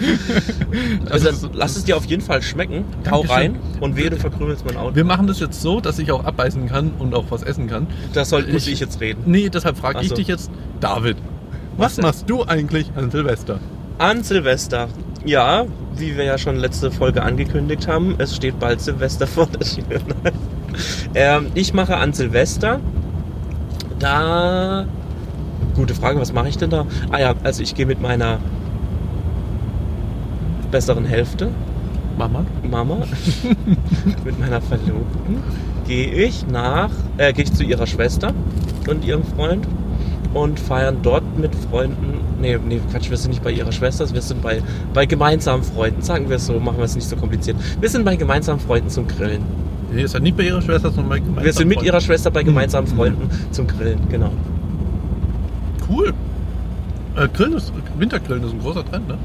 [1.10, 2.84] Also, Also, lass es dir auf jeden Fall schmecken.
[3.10, 4.94] Hau rein und wehe, du verkrümelst mein Auto.
[4.96, 7.86] wir machen das jetzt so, dass ich auch abbeißen kann und auch was essen kann.
[8.12, 9.22] Das soll, muss Ich- ich jetzt reden.
[9.26, 10.14] Nee, deshalb frage ich so.
[10.14, 11.16] dich jetzt, David.
[11.76, 13.60] Was Was machst du eigentlich an Silvester?
[13.98, 14.88] An Silvester.
[15.24, 15.64] Ja,
[15.96, 20.00] wie wir ja schon letzte Folge angekündigt haben, es steht bald Silvester vor der Tür.
[21.14, 22.80] ähm, ich mache an Silvester
[23.98, 24.86] da.
[25.74, 26.86] Gute Frage, was mache ich denn da?
[27.10, 28.38] Ah ja, also ich gehe mit meiner
[30.70, 31.48] besseren Hälfte,
[32.18, 32.44] Mama?
[32.68, 32.98] Mama,
[34.24, 35.42] mit meiner Verlobten,
[35.86, 38.32] gehe ich nach, äh, gehe ich zu ihrer Schwester
[38.88, 39.66] und ihrem Freund
[40.34, 42.20] und feiern dort mit Freunden.
[42.40, 46.02] Nee, nee, Quatsch, wir sind nicht bei ihrer Schwester, wir sind bei, bei gemeinsamen Freunden,
[46.02, 47.56] sagen wir es so, machen wir es nicht so kompliziert.
[47.80, 49.42] Wir sind bei gemeinsamen Freunden zum Grillen.
[49.92, 51.86] Nee, ist ja nicht bei ihrer Schwester, sondern bei gemeinsamen Wir sind mit Freunden.
[51.86, 54.30] ihrer Schwester bei gemeinsamen Freunden zum Grillen, genau.
[55.88, 56.12] Cool.
[57.16, 59.18] Äh, Grillen ist, Wintergrillen ist ein großer Trend, ne?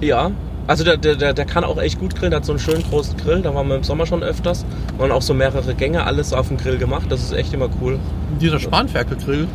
[0.00, 0.30] Ja,
[0.66, 3.16] also der, der, der, kann auch echt gut grillen, der hat so einen schönen großen
[3.16, 4.64] Grill, da waren wir im Sommer schon öfters.
[4.98, 7.98] Und auch so mehrere Gänge, alles auf dem Grill gemacht, das ist echt immer cool.
[8.40, 9.46] Dieser Spanferkelgrill,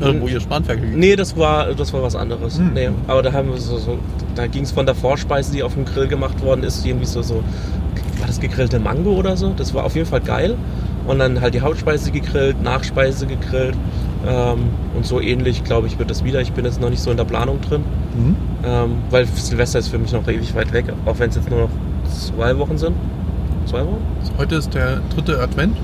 [0.00, 0.20] äh, Mhm.
[0.20, 2.58] wo ihr Spanferkel Nee, das war, das war was anderes.
[2.58, 2.72] Hm.
[2.74, 3.98] Nee, aber da haben wir so, so
[4.34, 7.22] da ging es von der Vorspeise, die auf dem Grill gemacht worden ist, irgendwie so,
[7.22, 7.42] so,
[8.18, 9.52] war das gegrillte Mango oder so?
[9.56, 10.56] Das war auf jeden Fall geil.
[11.06, 13.76] Und dann halt die Hauptspeise gegrillt, Nachspeise gegrillt.
[14.26, 16.40] Ähm, und so ähnlich, glaube ich, wird das wieder.
[16.40, 17.84] Ich bin jetzt noch nicht so in der Planung drin.
[18.14, 18.36] Mhm.
[18.64, 21.60] Ähm, weil Silvester ist für mich noch ewig weit weg, auch wenn es jetzt nur
[21.62, 21.70] noch
[22.08, 22.96] zwei Wochen sind.
[23.66, 24.02] Zwei Wochen?
[24.38, 25.76] Heute ist der dritte Advent.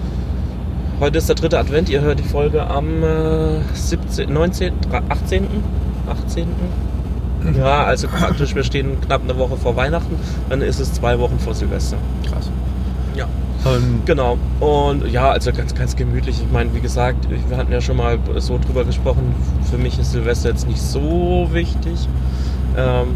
[1.00, 1.88] Heute ist der dritte Advent.
[1.88, 4.74] Ihr hört die Folge am äh, 17., 19.,
[5.08, 5.46] 18.,
[6.08, 6.46] 18.
[7.56, 10.16] Ja, also praktisch, wir stehen knapp eine Woche vor Weihnachten.
[10.50, 11.96] Dann ist es zwei Wochen vor Silvester.
[12.28, 12.50] Krass.
[13.14, 13.26] Ja.
[13.64, 14.38] Und Genau.
[14.61, 16.40] Und ja, also ganz, ganz gemütlich.
[16.40, 19.34] Ich meine, wie gesagt, wir hatten ja schon mal so drüber gesprochen.
[19.70, 22.08] Für mich ist Silvester jetzt nicht so wichtig.
[22.76, 23.08] Ähm,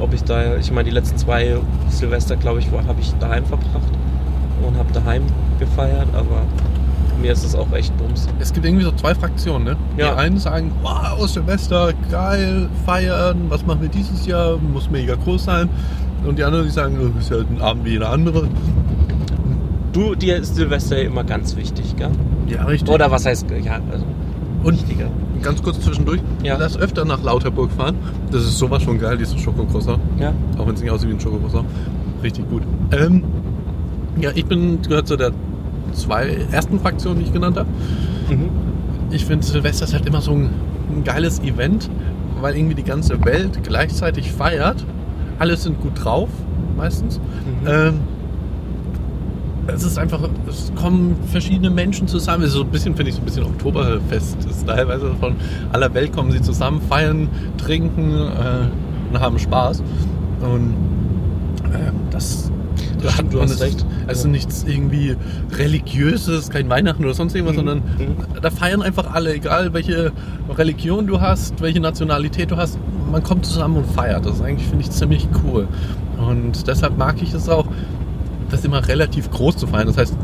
[0.00, 1.56] ob ich da, ich meine, die letzten zwei
[1.88, 3.90] Silvester, glaube ich, habe ich daheim verbracht
[4.66, 5.22] und habe daheim
[5.58, 6.42] gefeiert, aber
[7.20, 8.28] mir ist es auch echt bums.
[8.38, 9.76] es gibt irgendwie so zwei Fraktionen, ne?
[9.98, 10.12] Ja.
[10.12, 15.44] Die einen sagen, wow, Silvester, geil, feiern, was machen wir dieses Jahr, muss mega groß
[15.44, 15.68] sein.
[16.26, 18.48] Und die anderen, die sagen, oh, ist ja ein Abend wie jeder andere.
[19.92, 22.10] Du, dir ist Silvester ja immer ganz wichtig, gell?
[22.46, 22.92] Ja, richtig.
[22.94, 24.04] Oder was heißt, ja, also
[24.62, 25.08] Und wichtiger.
[25.42, 26.56] ganz kurz zwischendurch, Ja.
[26.58, 27.96] lass öfter nach Lauterburg fahren.
[28.30, 29.98] Das ist sowas von geil, dieses Schokocroissant.
[30.18, 30.32] Ja.
[30.58, 31.66] Auch wenn es nicht aussieht wie ein Schokocroissant.
[32.22, 32.62] Richtig gut.
[32.92, 33.24] Ähm,
[34.20, 35.32] ja, ich bin gehört zu der
[35.92, 37.68] zwei ersten Fraktion, die ich genannt habe.
[38.28, 38.48] Mhm.
[39.10, 40.50] Ich finde Silvester ist halt immer so ein,
[40.90, 41.90] ein geiles Event,
[42.40, 44.84] weil irgendwie die ganze Welt gleichzeitig feiert.
[45.40, 46.28] Alle sind gut drauf,
[46.76, 47.18] meistens.
[47.18, 47.66] Mhm.
[47.66, 47.94] Ähm,
[49.74, 52.42] es ist einfach, es kommen verschiedene Menschen zusammen.
[52.44, 54.36] Es ist so ein bisschen, finde ich, so ein bisschen Oktoberfest.
[54.48, 55.34] Es ist teilweise von
[55.72, 59.82] aller Welt kommen sie zusammen, feiern, trinken äh, und haben Spaß.
[60.40, 60.74] Und
[61.74, 62.50] ähm, das,
[63.02, 63.86] Das stimmt, du hast es ist- recht.
[64.06, 65.16] Also nichts irgendwie
[65.56, 67.58] religiöses, kein Weihnachten oder sonst irgendwas, Mhm.
[67.68, 68.40] sondern Mhm.
[68.42, 70.12] da feiern einfach alle, egal welche
[70.56, 72.78] Religion du hast, welche Nationalität du hast.
[73.10, 74.24] Man kommt zusammen und feiert.
[74.26, 75.68] Das ist eigentlich, finde ich, ziemlich cool.
[76.18, 77.66] Und deshalb mag ich es auch,
[78.50, 79.86] das immer relativ groß zu feiern.
[79.86, 80.14] Das heißt,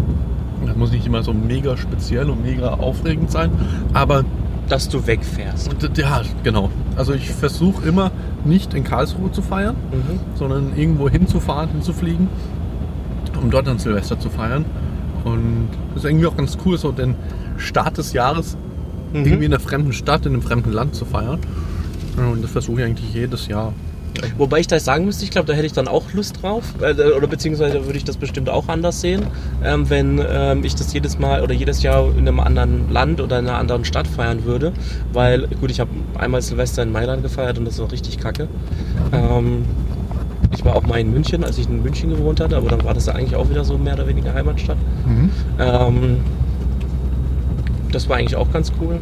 [0.67, 3.51] das muss nicht immer so mega speziell und mega aufregend sein,
[3.93, 4.25] aber
[4.69, 5.71] Dass du wegfährst.
[5.97, 6.71] ja, genau.
[6.97, 8.11] Also ich versuche immer
[8.45, 10.19] nicht in Karlsruhe zu feiern, Mhm.
[10.35, 12.27] sondern irgendwo hinzufahren, hinzufliegen,
[13.41, 14.65] um dort dann Silvester zu feiern.
[15.25, 17.15] Und das ist irgendwie auch ganz cool, so den
[17.59, 18.57] Start des Jahres
[19.13, 19.25] Mhm.
[19.25, 21.39] irgendwie in einer fremden Stadt, in einem fremden Land zu feiern.
[22.17, 23.73] Und das versuche ich eigentlich jedes Jahr.
[24.39, 26.75] Wobei ich da sagen müsste, ich glaube, da hätte ich dann auch Lust drauf.
[26.81, 29.27] Äh, oder beziehungsweise würde ich das bestimmt auch anders sehen,
[29.65, 33.39] ähm, wenn ähm, ich das jedes Mal oder jedes Jahr in einem anderen Land oder
[33.39, 34.73] in einer anderen Stadt feiern würde.
[35.13, 38.49] Weil, gut, ich habe einmal Silvester in Mailand gefeiert und das war richtig kacke.
[39.13, 39.65] Ähm,
[40.53, 42.95] ich war auch mal in München, als ich in München gewohnt hatte, aber dann war
[42.95, 44.79] das ja eigentlich auch wieder so mehr oder weniger Heimatstadt.
[45.59, 46.19] Ähm,
[47.93, 48.99] das war eigentlich auch ganz cool.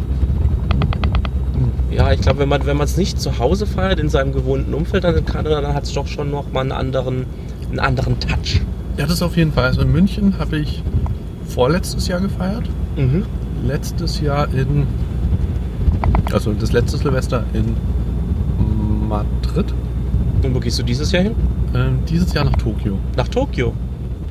[1.96, 4.74] Ja, ich glaube, wenn man wenn man es nicht zu Hause feiert, in seinem gewohnten
[4.74, 7.26] Umfeld, dann, kann- dann hat es doch schon noch mal einen anderen,
[7.70, 8.60] einen anderen Touch.
[8.96, 9.64] Ja, das auf jeden Fall.
[9.64, 10.82] Also in München habe ich
[11.46, 12.64] vorletztes Jahr gefeiert.
[12.96, 13.24] Mhm.
[13.64, 14.86] Letztes Jahr in.
[16.32, 17.76] Also das letzte Silvester in
[19.08, 19.72] Madrid.
[20.42, 21.34] Und wo gehst du dieses Jahr hin?
[21.74, 22.98] Ähm, dieses Jahr nach Tokio.
[23.16, 23.72] Nach Tokio.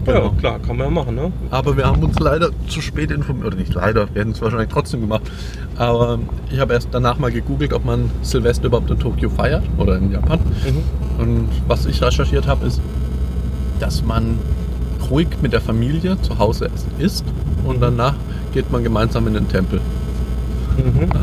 [0.05, 0.25] Genau.
[0.25, 1.31] Ja, klar, kann man ja machen, ne?
[1.49, 3.47] Aber wir haben uns leider zu spät informiert.
[3.47, 5.23] Oder nicht leider, wir hätten es wahrscheinlich trotzdem gemacht.
[5.77, 6.19] Aber
[6.51, 10.11] ich habe erst danach mal gegoogelt, ob man Silvester überhaupt in Tokio feiert oder in
[10.11, 10.39] Japan.
[10.65, 11.21] Mhm.
[11.21, 12.81] Und was ich recherchiert habe, ist,
[13.79, 14.37] dass man
[15.09, 17.25] ruhig mit der Familie zu Hause essen isst
[17.65, 18.15] und danach
[18.53, 19.79] geht man gemeinsam in den Tempel.
[20.77, 21.09] Mhm.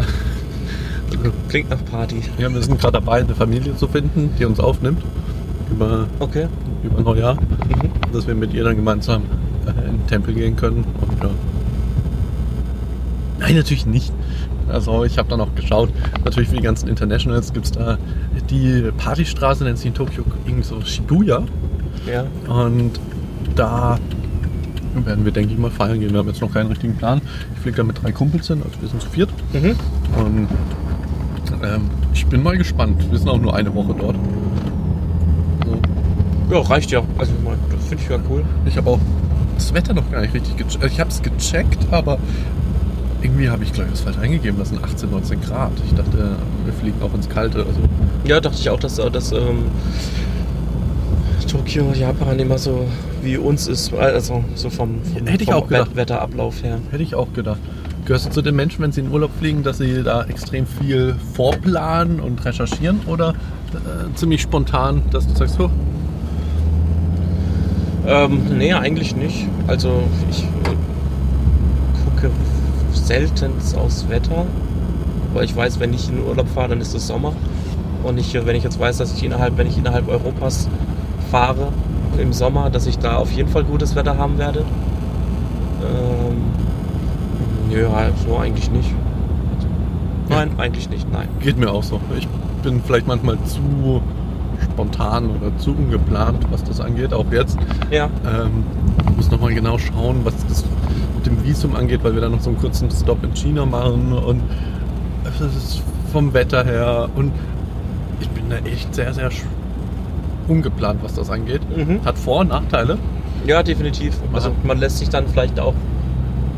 [1.12, 2.22] Also, Klingt nach Party.
[2.38, 5.02] ja, wir sind gerade dabei, eine Familie zu finden, die uns aufnimmt
[5.70, 6.46] über, Okay.
[6.82, 8.12] Über Neujahr, Mhm.
[8.12, 9.22] dass wir mit ihr dann gemeinsam
[9.66, 10.84] äh, in den Tempel gehen können.
[11.00, 11.30] Und, ja.
[13.38, 14.12] Nein, natürlich nicht.
[14.68, 15.90] Also ich habe dann auch geschaut,
[16.24, 17.98] natürlich für die ganzen Internationals gibt es da
[18.50, 21.42] die Partystraße, nennt sich in Tokio irgendwie so Shibuya.
[22.06, 22.24] Ja.
[22.52, 22.92] Und
[23.56, 23.98] da
[25.04, 26.12] werden wir, denke ich mal, feiern gehen.
[26.12, 27.20] Wir haben jetzt noch keinen richtigen Plan.
[27.54, 29.30] Ich fliege da mit drei Kumpels hin, also wir sind zu viert.
[29.52, 29.74] Mhm.
[30.22, 30.48] Und
[31.62, 33.10] ähm, ich bin mal gespannt.
[33.10, 34.16] Wir sind auch nur eine Woche dort.
[36.50, 37.02] Ja, reicht ja.
[37.18, 38.44] Also, ich meine, das finde ich ja cool.
[38.66, 38.98] Ich habe auch
[39.56, 40.84] das Wetter noch gar nicht richtig gecheckt.
[40.84, 42.18] Ich habe es gecheckt, aber
[43.22, 44.58] irgendwie habe ich, glaube ich, das falsch eingegeben.
[44.58, 45.72] Das sind 18, 19 Grad.
[45.86, 47.58] Ich dachte, wir fliegen auch ins Kalte.
[47.58, 47.80] Also,
[48.24, 49.64] Ja, dachte ich auch, dass, dass ähm,
[51.48, 52.86] Tokio, Japan immer so
[53.22, 53.92] wie uns ist.
[53.94, 55.90] Also so vom, vom, Hätte ich vom auch gedacht.
[55.90, 56.78] Wet- Wetterablauf her.
[56.90, 57.58] hätte ich auch gedacht.
[58.04, 61.14] Gehörst du zu den Menschen, wenn sie in Urlaub fliegen, dass sie da extrem viel
[61.34, 63.30] vorplanen und recherchieren oder
[63.74, 65.70] äh, ziemlich spontan, dass du sagst, oh,
[68.10, 69.46] Ähm, nee, eigentlich nicht.
[69.68, 70.44] Also ich
[72.04, 72.30] gucke
[72.92, 74.46] selten aufs Wetter,
[75.32, 77.32] weil ich weiß, wenn ich in den Urlaub fahre, dann ist es Sommer.
[78.02, 80.68] Und ich, wenn ich jetzt weiß, dass ich innerhalb, wenn ich innerhalb Europas
[81.30, 81.68] fahre
[82.18, 84.64] im Sommer, dass ich da auf jeden Fall gutes Wetter haben werde.
[85.82, 86.50] Ähm,
[87.92, 88.90] halt so eigentlich nicht.
[90.28, 91.28] Nein, eigentlich nicht, nein.
[91.40, 92.00] geht mir auch so.
[92.18, 92.28] Ich
[92.62, 94.02] bin vielleicht manchmal zu
[94.64, 97.58] spontan oder zu ungeplant, was das angeht, auch jetzt.
[97.90, 98.64] Ja, Ähm,
[99.10, 100.64] ich muss nochmal genau schauen, was das
[101.16, 104.12] mit dem Visum angeht, weil wir dann noch so einen kurzen Stop in China machen
[104.12, 104.42] und
[105.24, 105.82] es ist
[106.12, 107.32] vom Wetter her und
[108.20, 109.30] ich bin da echt sehr, sehr
[110.48, 111.60] ungeplant, was das angeht.
[111.74, 112.00] Mhm.
[112.04, 112.98] Hat Vor- und Nachteile.
[113.46, 114.16] Ja, definitiv.
[114.32, 114.56] Also Aha.
[114.64, 115.74] man lässt sich dann vielleicht auch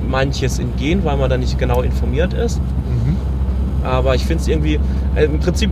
[0.08, 2.60] manches entgehen, weil man da nicht genau informiert ist.
[2.60, 3.16] Mhm.
[3.84, 4.78] Aber ich finde es irgendwie,
[5.14, 5.70] äh, im Prinzip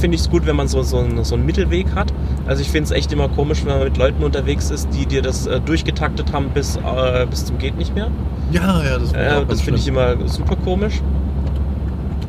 [0.00, 2.12] finde ich es gut, wenn man so, so, einen, so einen Mittelweg hat.
[2.46, 5.22] Also ich finde es echt immer komisch, wenn man mit Leuten unterwegs ist, die dir
[5.22, 8.10] das äh, durchgetaktet haben bis, äh, bis zum geht nicht mehr.
[8.50, 11.00] Ja, ja, das, Äh, das finde ich immer super komisch.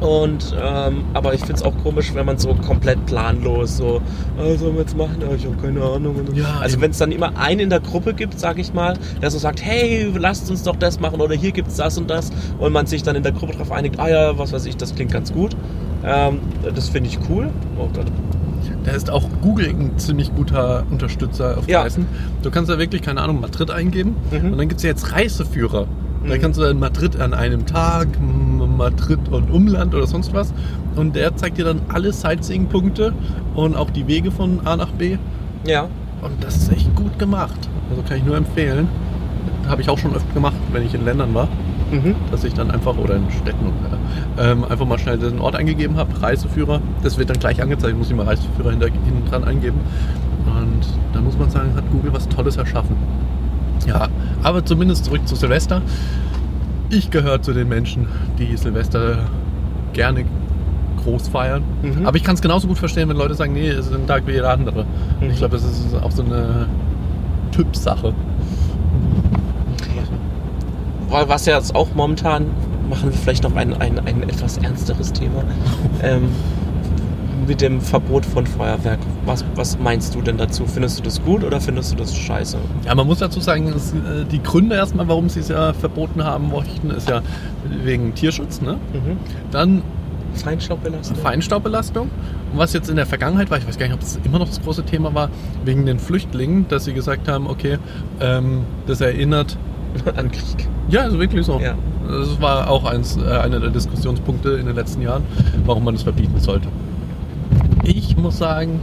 [0.01, 4.01] Und ähm, aber ich finde es auch komisch, wenn man so komplett planlos so,
[4.37, 5.17] ah, sollen wir jetzt machen?
[5.21, 6.15] Ja, ich habe keine Ahnung.
[6.33, 9.29] Ja, also wenn es dann immer einen in der Gruppe gibt, sage ich mal, der
[9.29, 12.73] so sagt, hey, lasst uns doch das machen oder hier gibt's das und das und
[12.73, 15.11] man sich dann in der Gruppe darauf einigt, ah ja, was weiß ich, das klingt
[15.11, 15.55] ganz gut.
[16.03, 16.39] Ähm,
[16.73, 17.49] das finde ich cool.
[17.77, 18.07] Oh Gott.
[18.83, 21.83] Da ist auch Google ein ziemlich guter Unterstützer auf Ja.
[21.83, 22.07] Reisen.
[22.41, 24.53] Du kannst da wirklich, keine Ahnung, Madrid eingeben Mhm.
[24.53, 25.85] und dann gibt es ja jetzt Reiseführer.
[26.27, 26.41] Da Mhm.
[26.41, 28.50] kannst du dann Madrid an einem Tag, M-
[28.81, 30.53] Madrid und Umland oder sonst was.
[30.95, 33.13] Und der zeigt dir dann alle Sightseeing-Punkte
[33.55, 35.17] und auch die Wege von A nach B.
[35.67, 35.83] Ja.
[36.21, 37.69] Und das ist echt gut gemacht.
[37.89, 38.87] Also kann ich nur empfehlen.
[39.67, 41.47] Habe ich auch schon öfter gemacht, wenn ich in Ländern war,
[41.91, 42.15] Mhm.
[42.31, 43.97] dass ich dann einfach, oder in Städten, oder,
[44.51, 46.79] ähm, einfach mal schnell den Ort eingegeben habe, Reiseführer.
[47.03, 49.79] Das wird dann gleich angezeigt, muss ich mal Reiseführer hinter, hinten dran eingeben.
[50.45, 52.95] Und da muss man sagen, hat Google was Tolles erschaffen.
[53.87, 54.07] Ja,
[54.43, 55.81] aber zumindest zurück zu Silvester.
[56.91, 58.05] Ich gehöre zu den Menschen,
[58.37, 59.19] die Silvester
[59.93, 60.25] gerne
[61.03, 61.63] groß feiern.
[61.81, 62.05] Mhm.
[62.05, 64.27] Aber ich kann es genauso gut verstehen, wenn Leute sagen, nee, es ist ein Tag
[64.27, 64.85] wie jeder andere.
[65.21, 65.29] Mhm.
[65.29, 66.67] Ich glaube, das ist auch so eine
[67.51, 68.13] Typsache.
[71.09, 72.47] Weil was ja jetzt auch momentan,
[72.89, 75.43] machen wir vielleicht noch ein, ein, ein etwas ernsteres Thema,
[76.03, 76.29] ähm,
[77.47, 78.99] mit dem Verbot von Feuerwerk.
[79.25, 80.65] Was, was meinst du denn dazu?
[80.65, 82.57] Findest du das gut oder findest du das scheiße?
[82.85, 86.23] Ja, man muss dazu sagen, dass, äh, die Gründe erstmal, warum sie es ja verboten
[86.23, 87.21] haben möchten, ist ja
[87.83, 88.61] wegen Tierschutz.
[88.61, 88.73] Ne?
[88.93, 89.17] Mhm.
[89.51, 89.81] Dann
[90.33, 91.17] Feinstaubbelastung?
[91.17, 92.09] Feinstaubbelastung.
[92.51, 94.47] Und was jetzt in der Vergangenheit war, ich weiß gar nicht, ob das immer noch
[94.47, 95.29] das große Thema war,
[95.65, 97.77] wegen den Flüchtlingen, dass sie gesagt haben, okay,
[98.19, 99.57] ähm, das erinnert.
[100.15, 100.69] An Krieg.
[100.89, 101.59] Ja, also wirklich so.
[101.59, 101.75] Ja.
[102.07, 105.23] Das war auch eins, äh, einer der Diskussionspunkte in den letzten Jahren,
[105.65, 106.69] warum man es verbieten sollte.
[107.83, 108.79] Ich muss sagen,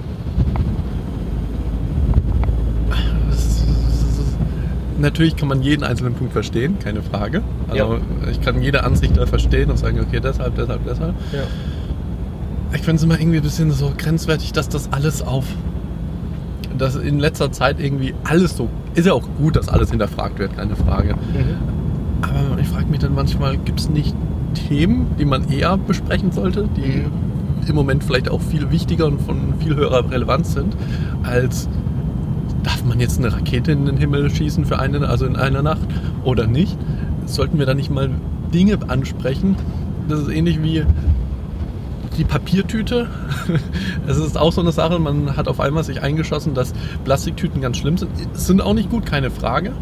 [4.98, 7.42] natürlich kann man jeden einzelnen Punkt verstehen, keine Frage.
[7.68, 7.98] Also
[8.30, 11.14] ich kann jede Ansicht da verstehen und sagen, okay, deshalb, deshalb, deshalb.
[11.32, 11.42] Ja.
[12.72, 15.44] Ich finde es immer irgendwie ein bisschen so grenzwertig, dass das alles auf.
[16.76, 18.68] Dass in letzter Zeit irgendwie alles so.
[18.94, 21.14] Ist ja auch gut, dass alles hinterfragt wird, keine Frage.
[21.14, 21.56] Mhm.
[22.22, 24.14] Aber ich frage mich dann manchmal, gibt es nicht
[24.68, 27.04] Themen, die man eher besprechen sollte, die
[27.66, 30.76] im Moment vielleicht auch viel wichtiger und von viel höherer Relevanz sind,
[31.22, 31.68] als
[32.62, 35.86] darf man jetzt eine Rakete in den Himmel schießen für eine, also in einer Nacht
[36.24, 36.76] oder nicht?
[37.26, 38.10] Sollten wir da nicht mal
[38.52, 39.56] Dinge ansprechen?
[40.08, 40.84] Das ist ähnlich wie
[42.16, 43.08] die Papiertüte.
[44.06, 46.72] Es ist auch so eine Sache, man hat auf einmal sich eingeschossen, dass
[47.04, 48.10] Plastiktüten ganz schlimm sind.
[48.32, 49.72] Sind auch nicht gut, keine Frage.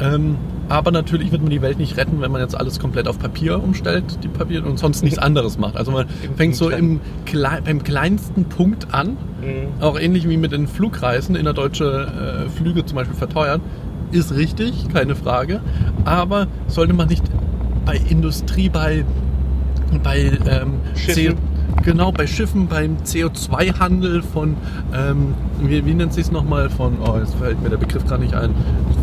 [0.00, 0.36] Ähm,
[0.68, 3.62] aber natürlich wird man die Welt nicht retten, wenn man jetzt alles komplett auf Papier
[3.62, 5.76] umstellt, die Papier und sonst nichts anderes macht.
[5.76, 7.00] Also man fängt so im,
[7.64, 9.82] beim kleinsten Punkt an, Mhm.
[9.82, 13.60] auch ähnlich wie mit den Flugreisen, innerdeutsche äh, Flüge zum Beispiel verteuern.
[14.10, 15.60] Ist richtig, keine Frage.
[16.06, 17.22] Aber sollte man nicht
[17.84, 19.04] bei Industrie, bei,
[20.02, 20.18] bei
[20.48, 21.36] ähm, Schiffen.
[21.82, 24.56] Genau, bei Schiffen, beim CO2-Handel von,
[24.94, 28.18] ähm, wie, wie nennt sich es nochmal, von, oh, jetzt fällt mir der Begriff gar
[28.18, 28.50] nicht ein,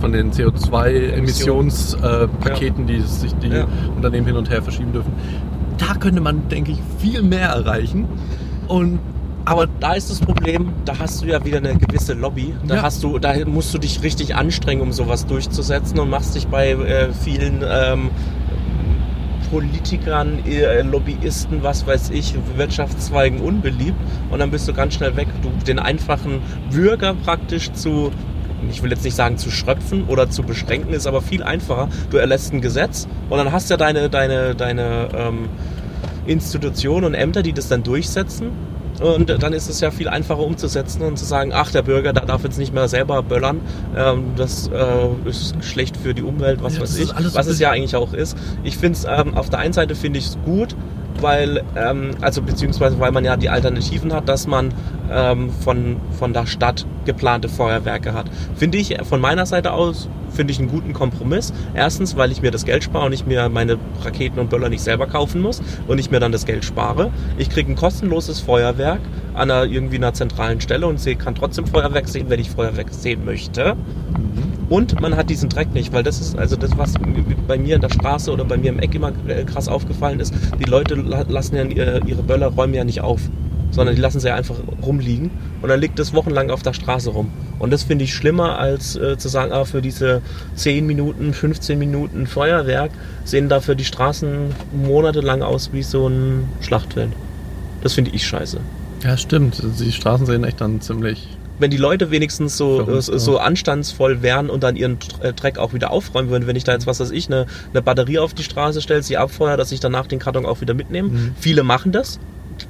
[0.01, 3.67] von den CO2-Emissionspaketen, die sich die Ja.
[3.95, 5.11] Unternehmen hin und her verschieben dürfen.
[5.77, 8.05] Da könnte man, denke ich, viel mehr erreichen.
[8.67, 8.99] Und
[9.45, 12.53] Aber da ist das Problem, da hast du ja wieder eine gewisse Lobby.
[12.65, 12.81] Da Ja.
[12.83, 16.69] hast du, da musst du dich richtig anstrengen, um sowas durchzusetzen und machst dich bei
[16.71, 18.09] äh, vielen ähm,
[19.53, 23.97] Politikern, äh, Lobbyisten, was weiß ich, Wirtschaftszweigen unbeliebt
[24.31, 25.27] und dann bist du ganz schnell weg.
[25.43, 26.41] Du den einfachen
[26.71, 28.11] Bürger praktisch zu
[28.71, 31.89] ich will jetzt nicht sagen zu schröpfen oder zu beschränken, ist aber viel einfacher.
[32.09, 35.49] Du erlässt ein Gesetz und dann hast du ja deine, deine, deine ähm,
[36.25, 38.51] Institutionen und Ämter, die das dann durchsetzen.
[39.03, 42.25] Und dann ist es ja viel einfacher umzusetzen und zu sagen, ach, der Bürger, der
[42.25, 43.59] darf jetzt nicht mehr selber böllern.
[43.97, 47.09] Ähm, das äh, ist schlecht für die Umwelt, was Ja, weiß ich.
[47.33, 48.37] Was es ja eigentlich auch ist.
[48.63, 50.75] Ich finde es, ähm, auf der einen Seite finde ich es gut,
[51.23, 54.73] weil, ähm, also beziehungsweise weil man ja die Alternativen hat, dass man
[55.11, 58.27] ähm, von, von der Stadt geplante Feuerwerke hat.
[58.55, 61.53] Finde ich von meiner Seite aus, finde ich einen guten Kompromiss.
[61.73, 64.83] Erstens, weil ich mir das Geld spare und ich mir meine Raketen und Böller nicht
[64.83, 67.11] selber kaufen muss und ich mir dann das Geld spare.
[67.37, 68.99] Ich kriege ein kostenloses Feuerwerk
[69.33, 72.87] an einer irgendwie einer zentralen Stelle und seh, kann trotzdem Feuerwerk sehen, wenn ich Feuerwerk
[72.91, 73.75] sehen möchte.
[74.69, 76.93] Und man hat diesen Dreck nicht, weil das ist also das, was
[77.47, 80.33] bei mir in der Straße oder bei mir im Eck immer äh, krass aufgefallen ist.
[80.59, 83.21] Die Leute la- lassen ja ihre, ihre Böller, räumen ja nicht auf.
[83.71, 84.55] sondern die lassen sie einfach
[84.85, 85.31] rumliegen
[85.63, 87.29] und dann liegt es wochenlang auf der Straße rum.
[87.59, 90.21] Und das finde ich schlimmer, als äh, zu sagen, ah, für diese
[90.55, 92.91] 10 Minuten, 15 Minuten Feuerwerk
[93.25, 94.53] sehen dafür die Straßen
[94.85, 97.09] monatelang aus wie so ein Schlachtfeld.
[97.81, 98.59] Das finde ich scheiße.
[99.03, 99.61] Ja, stimmt.
[99.79, 101.27] Die Straßen sehen echt dann ziemlich.
[101.63, 105.57] Wenn die Leute wenigstens so, äh, Verrückt, so anstandsvoll wären und dann ihren äh, Dreck
[105.57, 108.33] auch wieder aufräumen würden, wenn ich da jetzt, was weiß ich, eine, eine Batterie auf
[108.33, 111.07] die Straße stelle, sie abfeuere, dass ich danach den Karton auch wieder mitnehme.
[111.07, 111.35] Mhm.
[111.39, 112.19] Viele machen das,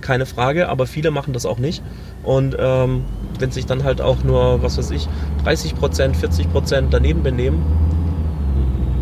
[0.02, 1.82] keine Frage, aber viele machen das auch nicht.
[2.22, 3.06] Und ähm,
[3.40, 5.08] wenn sich dann halt auch nur, was weiß ich,
[5.44, 7.64] 30 Prozent, 40 Prozent daneben benehmen,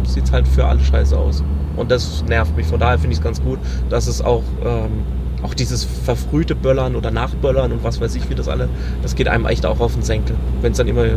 [0.05, 1.43] sieht es halt für alle scheiße aus.
[1.75, 2.65] Und das nervt mich.
[2.65, 5.03] Von daher finde ich es ganz gut, dass es auch, ähm,
[5.43, 8.69] auch dieses verfrühte Böllern oder Nachböllern und was weiß ich, wie das alle,
[9.01, 10.35] das geht einem echt auch auf den Senkel.
[10.61, 11.11] Wenn es dann immer, ich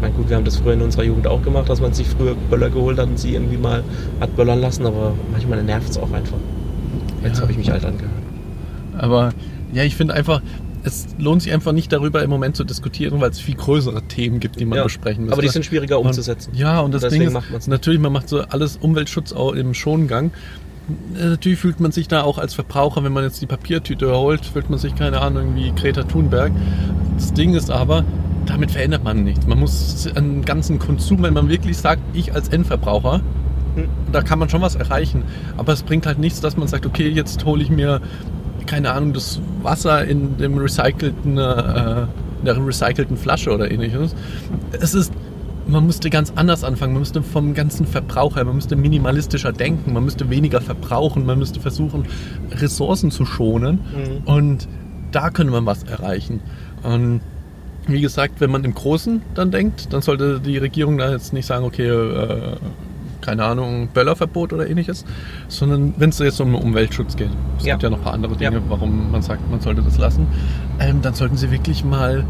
[0.00, 2.34] meine, gut, wir haben das früher in unserer Jugend auch gemacht, dass man sich früher
[2.50, 3.82] Böller geholt hat und sie irgendwie mal
[4.20, 6.38] hat böllern lassen, aber manchmal nervt es auch einfach.
[7.22, 7.42] Jetzt Ja.
[7.42, 8.12] habe ich mich alt angehört.
[8.96, 9.32] Aber
[9.72, 10.40] ja, ich finde einfach,
[10.84, 14.40] es lohnt sich einfach nicht darüber im Moment zu diskutieren, weil es viel größere Themen
[14.40, 15.34] gibt, die man Ja, besprechen müsste.
[15.34, 16.52] aber die sind schwieriger Und- umzusetzen.
[16.54, 20.30] Ja, und das Deswegen Ding ist, natürlich, man macht so alles Umweltschutz auch im Schongang.
[21.18, 24.44] Äh, Natürlich fühlt man sich da auch als Verbraucher, wenn man jetzt die Papiertüte holt,
[24.46, 26.52] fühlt man sich, keine Ahnung, wie Greta Thunberg.
[27.16, 28.04] Das Ding ist aber,
[28.46, 29.46] damit verändert man nichts.
[29.46, 33.20] Man muss einen ganzen Konsum, wenn man wirklich sagt, ich als Endverbraucher,
[33.74, 33.84] Hm.
[34.12, 35.22] da kann man schon was erreichen.
[35.58, 38.00] Aber es bringt halt nichts, dass man sagt, okay, jetzt hole ich mir,
[38.66, 42.02] keine Ahnung, das Wasser in dem recycelten, äh,
[42.40, 44.14] in der recycelten Flasche oder ähnliches.
[44.72, 45.12] Es ist,
[45.68, 46.92] man müsste ganz anders anfangen.
[46.94, 51.60] Man müsste vom ganzen Verbraucher, man müsste minimalistischer denken, man müsste weniger verbrauchen, man müsste
[51.60, 52.04] versuchen,
[52.52, 53.80] Ressourcen zu schonen.
[53.94, 54.26] Mhm.
[54.26, 54.68] Und
[55.12, 56.40] da könnte man was erreichen.
[56.82, 57.20] Und
[57.86, 61.46] wie gesagt, wenn man im Großen dann denkt, dann sollte die Regierung da jetzt nicht
[61.46, 62.56] sagen, okay, äh,
[63.20, 65.04] keine Ahnung, Böllerverbot oder ähnliches,
[65.48, 67.74] sondern wenn es jetzt um Umweltschutz geht, es Ja.
[67.74, 68.62] gibt ja noch ein paar andere Dinge, Ja.
[68.68, 70.26] warum man sagt, man sollte das lassen,
[70.78, 72.24] ähm, dann sollten sie wirklich mal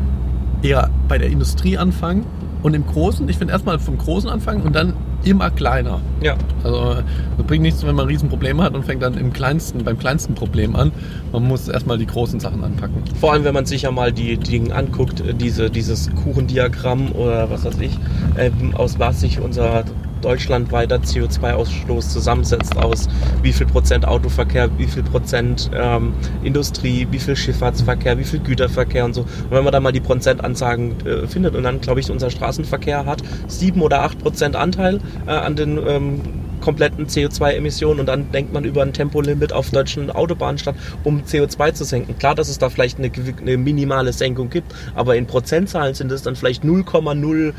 [0.63, 2.25] eher bei der Industrie anfangen
[2.63, 4.95] und im Großen, ich finde erstmal vom Großen anfangen und dann
[5.25, 6.01] immer kleiner.
[6.23, 6.97] Ja, Also
[7.37, 10.77] das bringt nichts, wenn man Riesenprobleme hat und fängt dann im kleinsten, beim kleinsten Problem
[10.77, 10.93] an.
[11.33, 13.03] Man muss erstmal die großen Sachen anpacken.
[13.21, 17.51] Vor allem, wenn man sich ja mal die, Dinge anguckt, äh, diese, dieses Kuchendiagramm oder
[17.51, 17.99] was weiß ich,
[18.37, 19.85] ähm, aus was sich unser
[20.19, 23.09] deutschlandweiter CO2-Ausstoß zusammensetzt, aus
[23.43, 26.13] wie viel Prozent Autoverkehr, wie viel Prozent ähm,
[26.43, 29.23] Industrie, wie viel Schifffahrtsverkehr, wie viel Güterverkehr und so.
[29.23, 33.07] Und wenn man da mal die Prozentansagen äh, findet und dann, glaube ich, unser Straßenverkehr
[33.07, 36.21] hat sieben oder acht Prozent Anteil äh, an den ähm,
[36.69, 41.73] kompletten CO2-Emissionen und dann denkt man über ein Tempolimit auf deutschen Autobahnen statt, um CO2
[41.73, 42.19] zu senken.
[42.19, 43.11] Klar, dass es da vielleicht eine,
[43.41, 47.55] eine minimale Senkung gibt, aber in Prozentzahlen sind es dann vielleicht 0,05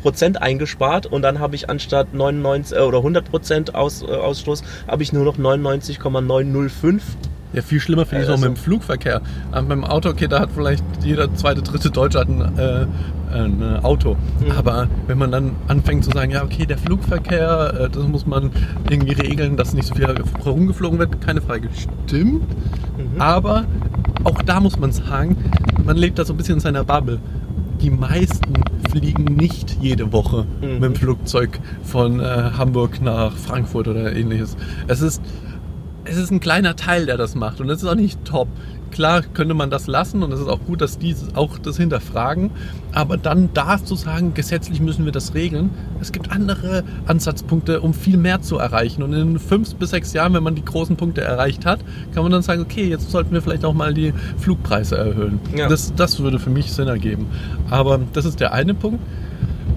[0.00, 4.62] Prozent eingespart und dann habe ich anstatt 99 äh, oder 100 Prozent Aus, äh, Ausstoß,
[4.86, 7.02] habe ich nur noch 99,905.
[7.54, 9.22] Ja, viel schlimmer finde ich es Also- auch mit dem Flugverkehr.
[9.50, 12.86] Aber beim Auto, okay, da hat vielleicht jeder zweite, dritte Deutsche hat ein, äh,
[13.32, 14.16] ein äh, Auto.
[14.40, 14.52] Mhm.
[14.52, 18.50] Aber wenn man dann anfängt zu sagen, ja, okay, der Flugverkehr, äh, das muss man
[18.90, 20.06] irgendwie regeln, dass nicht so viel
[20.44, 21.68] herumgeflogen wird, keine Frage.
[22.06, 22.42] Stimmt.
[22.98, 23.20] Mhm.
[23.20, 23.64] Aber
[24.24, 25.36] auch da muss man sagen,
[25.84, 27.18] man lebt da so ein bisschen in seiner Bubble.
[27.80, 28.54] Die meisten
[28.90, 30.72] fliegen nicht jede Woche Mhm.
[30.74, 32.24] mit dem Flugzeug von äh,
[32.56, 34.56] Hamburg nach Frankfurt oder ähnliches.
[34.86, 35.22] Es ist
[36.04, 38.48] es ist ein kleiner Teil, der das macht und das ist auch nicht top.
[38.92, 42.50] Klar könnte man das lassen und es ist auch gut, dass die auch das hinterfragen,
[42.92, 45.70] aber dann da zu sagen, gesetzlich müssen wir das regeln.
[46.00, 50.34] Es gibt andere Ansatzpunkte, um viel mehr zu erreichen und in fünf bis sechs Jahren,
[50.34, 51.80] wenn man die großen Punkte erreicht hat,
[52.14, 55.40] kann man dann sagen, okay, jetzt sollten wir vielleicht auch mal die Flugpreise erhöhen.
[55.56, 55.68] Ja.
[55.68, 57.26] Das, das würde für mich Sinn ergeben.
[57.70, 59.00] Aber das ist der eine Punkt.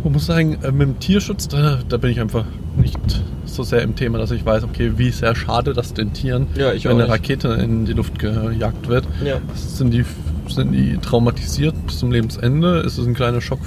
[0.03, 2.45] Man muss sagen, äh, mit dem Tierschutz, da, da bin ich einfach
[2.75, 3.23] nicht
[3.55, 6.73] so sehr im Thema, dass ich weiß, okay, wie sehr schade das den Tieren, Ja,
[6.73, 7.11] ich wenn eine nicht.
[7.11, 9.05] Rakete in die Luft gejagt wird.
[9.25, 9.37] Ja.
[9.55, 10.05] Sind die,
[10.47, 12.79] sind die traumatisiert bis zum Lebensende?
[12.79, 13.59] Ist es ein kleiner Schock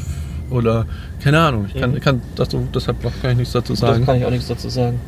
[0.51, 0.87] oder
[1.23, 1.67] keine Ahnung?
[1.73, 2.01] Ich kann, Mhm.
[2.01, 4.05] kann dazu, deshalb noch gar nichts dazu Das sagen.
[4.07, 5.01] kann ich auch nichts dazu sagen.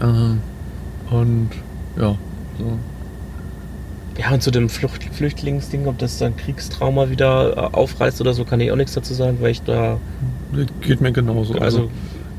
[0.00, 1.50] Äh, und
[2.00, 2.16] ja,
[2.58, 2.78] so.
[4.18, 8.44] Ja, und zu dem Flucht Flüchtlingsding, ob das dann Kriegstrauma wieder äh, aufreißt oder so,
[8.44, 9.98] kann ich auch nichts dazu sagen, weil ich da,
[10.82, 11.54] Geht mir genauso.
[11.54, 11.90] Also, also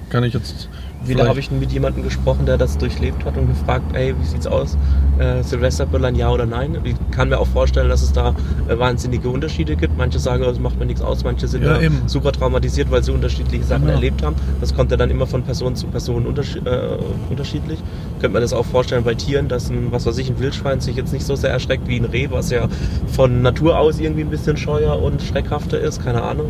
[0.09, 0.69] kann ich jetzt.
[1.03, 4.45] Wieder habe ich mit jemandem gesprochen, der das durchlebt hat und gefragt, ey, wie sieht's
[4.45, 4.77] aus?
[5.17, 6.77] Äh, Silvesterböllern, ja oder nein?
[6.83, 8.35] Ich kann mir auch vorstellen, dass es da
[8.67, 9.97] äh, wahnsinnige Unterschiede gibt.
[9.97, 13.63] Manche sagen, das macht mir nichts aus, manche sind Ja, super traumatisiert, weil sie unterschiedliche
[13.63, 13.93] Sachen Genau.
[13.95, 14.35] erlebt haben.
[14.59, 16.97] Das kommt ja dann immer von Person zu Person unterschi äh,
[17.29, 17.79] unterschiedlich.
[18.19, 20.95] Könnte man das auch vorstellen bei Tieren, dass ein, was weiß ich, ein Wildschwein sich
[20.97, 22.67] jetzt nicht so sehr erschreckt wie ein Reh, was ja
[23.11, 26.47] von Natur aus irgendwie ein bisschen scheuer und schreckhafter ist, keine Ahnung,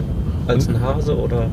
[0.47, 1.47] als ein Hase oder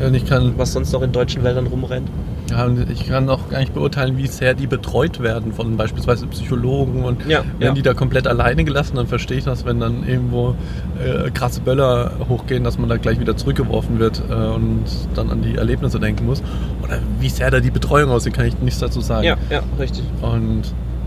[0.00, 2.08] Ja, und ich kann, was sonst noch in deutschen Wäldern rumrennt.
[2.50, 6.26] ja, und ich kann auch gar nicht beurteilen, wie sehr die betreut werden von beispielsweise
[6.26, 7.02] Psychologen.
[7.02, 7.74] Und Ja, wenn ja.
[7.74, 10.54] die da komplett alleine gelassen, dann verstehe ich das, wenn dann irgendwo
[11.02, 14.84] äh, krasse Böller hochgehen, dass man da gleich wieder zurückgeworfen wird äh, und
[15.14, 16.42] dann an die Erlebnisse denken muss.
[16.84, 19.24] Oder wie sehr da die Betreuung aussieht, kann ich nichts dazu sagen.
[19.24, 20.04] Ja, ja, richtig.
[20.20, 20.62] Und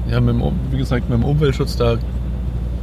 [0.09, 1.97] ja, mit dem, wie gesagt, mit dem Umweltschutz, da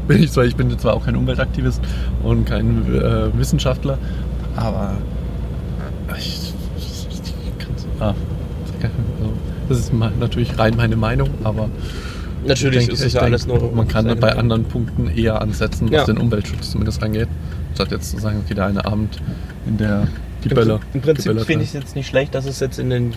[0.07, 1.81] bin ich zwar, ich bin zwar auch kein Umweltaktivist
[2.23, 3.99] und kein äh, Wissenschaftler,
[4.55, 4.93] aber
[6.19, 8.15] ich, ich ah,
[9.69, 11.69] das ist natürlich rein meine Meinung, aber
[12.47, 13.73] Natürlich ich denke, ist es ja denke, alles nur.
[13.73, 16.05] man kann bei anderen Punkten eher ansetzen, was Ja.
[16.05, 17.29] den Umweltschutz zumindest angeht,
[17.75, 19.19] statt jetzt zu sagen, okay, der eine Abend
[19.67, 20.07] in der
[20.45, 20.81] die Böller.
[20.95, 23.15] Im Prinzip finde ich es jetzt nicht schlecht, dass es jetzt in den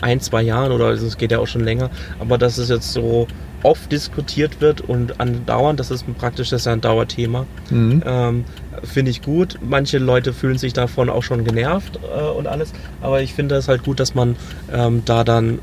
[0.00, 3.28] ein, zwei Jahren oder es geht ja auch schon länger, aber dass es jetzt so
[3.66, 8.02] oft diskutiert wird und andauernd, das ist praktisch das ist ja ein Dauerthema, Mhm.
[8.06, 8.44] ähm,
[8.84, 9.58] finde ich gut.
[9.60, 13.66] Manche Leute fühlen sich davon auch schon genervt äh, und alles, aber ich finde es
[13.66, 14.36] halt gut, dass man
[14.72, 15.58] ähm, da dann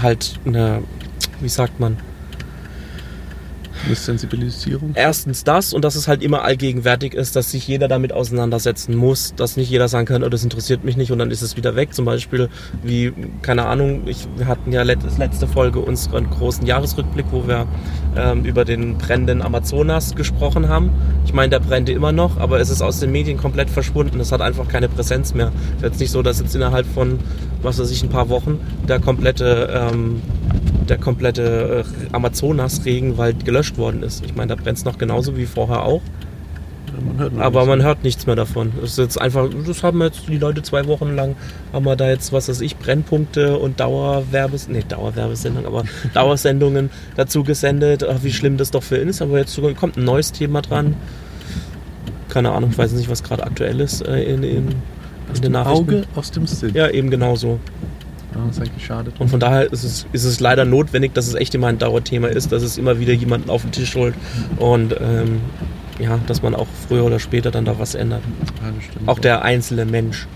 [0.00, 0.82] halt eine,
[1.40, 1.98] wie sagt man,
[3.84, 4.92] Eine Sensibilisierung.
[4.94, 9.34] erstens das und dass es halt immer allgegenwärtig ist, dass sich jeder damit auseinandersetzen muss,
[9.34, 11.76] dass nicht jeder sagen kann, oh, das interessiert mich nicht und dann ist es wieder
[11.76, 11.94] weg.
[11.94, 12.48] Zum Beispiel
[12.82, 13.12] wie,
[13.42, 17.66] keine Ahnung, ich, wir hatten ja let, letzte Folge unseren großen Jahresrückblick, wo wir
[18.16, 20.90] ähm, über den brennenden Amazonas gesprochen haben.
[21.24, 24.20] Ich meine, der brennte immer noch, aber es ist aus den Medien komplett verschwunden.
[24.20, 25.52] Es hat einfach keine Präsenz mehr.
[25.76, 27.18] Es ist jetzt nicht so, dass jetzt innerhalb von,
[27.62, 30.22] was weiß ich, ein paar Wochen der komplette ähm,
[30.92, 34.22] der komplette äh, Amazonas-Regenwald gelöscht worden ist.
[34.26, 36.02] Ich meine, da brennt es noch genauso wie vorher auch,
[37.06, 37.68] Man hört nur aber nichts.
[37.70, 38.72] man hört nichts mehr davon.
[38.84, 41.34] Es ist jetzt einfach, das haben jetzt die Leute zwei Wochen lang,
[41.72, 45.84] haben wir da jetzt, was weiß ich, Brennpunkte und Dauerwerbes, nee, Dauerwerbesendungen, aber
[46.14, 50.04] Dauersendungen dazu gesendet, ach, wie schlimm das doch für ihn ist, aber jetzt kommt ein
[50.04, 50.94] neues Thema dran.
[52.28, 54.74] Keine Ahnung, ich weiß nicht, was gerade aktuell ist äh, in, in, aus
[55.28, 55.78] in den dem Nachrichten.
[55.78, 56.74] Auge, aus dem Sinn.
[56.74, 57.58] Ja, eben genauso.
[58.34, 59.12] Ja, das ist eigentlich schade.
[59.18, 62.28] Und von daher ist es, ist es leider notwendig, dass es echt immer ein Dauerthema
[62.28, 64.14] ist, dass es immer wieder jemanden auf den Tisch holt
[64.58, 65.40] und ähm,
[65.98, 68.22] ja, dass man auch früher oder später dann da was ändert.
[68.62, 68.72] Ja.
[69.06, 70.26] Auch der einzelne Mensch.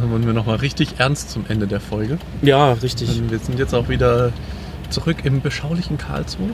[0.00, 2.18] Dann wollen wir nochmal richtig ernst zum Ende der Folge.
[2.42, 3.14] Ja, richtig.
[3.14, 4.32] Denn wir sind jetzt auch wieder
[4.90, 6.50] zurück im beschaulichen Karlsruhe.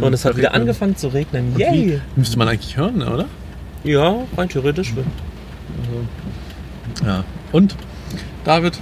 [0.00, 0.62] Und es hat wieder Verregnen.
[0.62, 1.52] angefangen zu regnen.
[1.52, 2.00] Und Yay!
[2.16, 3.26] Müsste man eigentlich hören, oder?
[3.84, 4.92] Ja, rein theoretisch.
[7.04, 7.24] Ja.
[7.52, 7.76] Und,
[8.44, 8.78] David,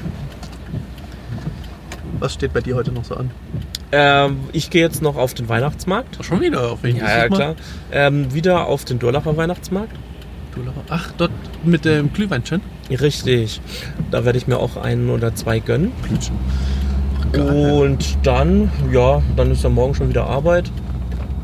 [2.21, 3.31] was steht bei dir heute noch so an?
[3.93, 6.19] Ähm, ich gehe jetzt noch auf den Weihnachtsmarkt.
[6.21, 7.55] Ach, schon wieder auf welchen Ja, ja klar.
[7.93, 9.97] Ähm, wieder auf den Durlacher Weihnachtsmarkt.
[10.55, 10.81] Du Laura.
[10.89, 11.33] Ach, dort
[11.65, 12.61] mit dem Glühweinchen?
[12.91, 13.61] Richtig.
[14.11, 15.93] Da werde ich mir auch einen oder zwei gönnen.
[16.03, 16.37] Glühchen.
[17.35, 20.71] Und dann, ja, dann ist ja morgen schon wieder Arbeit.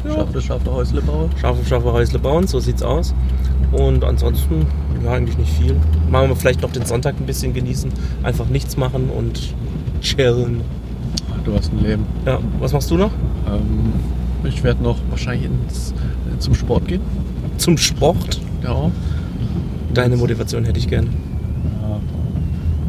[0.04, 0.14] Ja.
[0.14, 1.28] Scharfe, scharfe Häuslebauer.
[1.40, 3.14] Scharfe, scharfe Häusle bauen, so sieht's aus.
[3.72, 4.66] Und ansonsten,
[5.04, 5.76] ja, eigentlich nicht viel.
[6.10, 7.92] Machen wir vielleicht noch den Sonntag ein bisschen genießen,
[8.22, 9.54] einfach nichts machen und
[10.00, 10.60] chillen.
[11.44, 12.04] Du hast ein Leben.
[12.26, 13.10] Ja, was machst du noch?
[13.46, 13.92] Ähm,
[14.44, 17.00] ich werde noch wahrscheinlich ins, äh, zum Sport gehen.
[17.56, 18.40] Zum Sport?
[18.62, 18.90] Ja.
[19.94, 21.08] Deine Motivation hätte ich gern.
[21.82, 21.96] ja.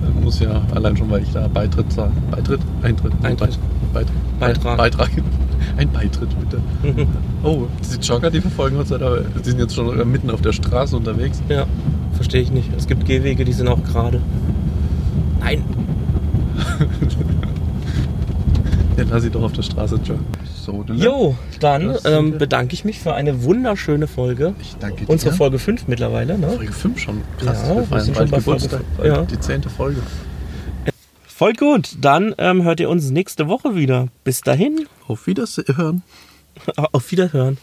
[0.08, 2.12] Äh, Muss ja allein schon, weil ich da Beitritt zahle.
[2.30, 2.60] Beitritt?
[2.84, 3.14] Eintritt?
[3.24, 3.58] Eintritt.
[3.94, 4.16] Beitritt.
[4.40, 4.78] Beitrag.
[4.78, 5.10] Beitrag.
[5.78, 6.62] Ein Beitritt, bitte.
[7.44, 10.96] Oh, diese Jogger, die verfolgen uns, Alter, die sind jetzt schon mitten auf der Straße
[10.98, 11.42] unterwegs.
[11.50, 11.66] Ja,
[12.14, 12.70] verstehe ich nicht.
[12.76, 14.20] Es gibt Gehwege, die sind auch gerade.
[15.40, 15.64] Nein.
[18.98, 20.26] Ja, lass sie doch auf der Straße joggen.
[20.54, 22.40] So, Jo, dann Das sind ähm, wir.
[22.40, 24.54] bedanke ich mich für eine wunderschöne Folge.
[24.62, 25.10] Ich danke dir.
[25.10, 26.50] Unsere Folge 5 mittlerweile, ne?
[26.50, 27.22] Folge 5 schon.
[27.40, 28.80] Krass, Ja, wir wir feiern sind bald schon bei Folge Geburtstag.
[28.82, 28.98] fünf.
[28.98, 29.22] Bald Ja.
[29.24, 30.02] Die zehnte Folge.
[31.26, 31.96] Voll gut.
[32.02, 34.10] Dann ähm, hört ihr uns nächste Woche wieder.
[34.26, 36.04] Bis dahin, Auf Wiedersehen.
[36.92, 37.58] auf Wiederhören.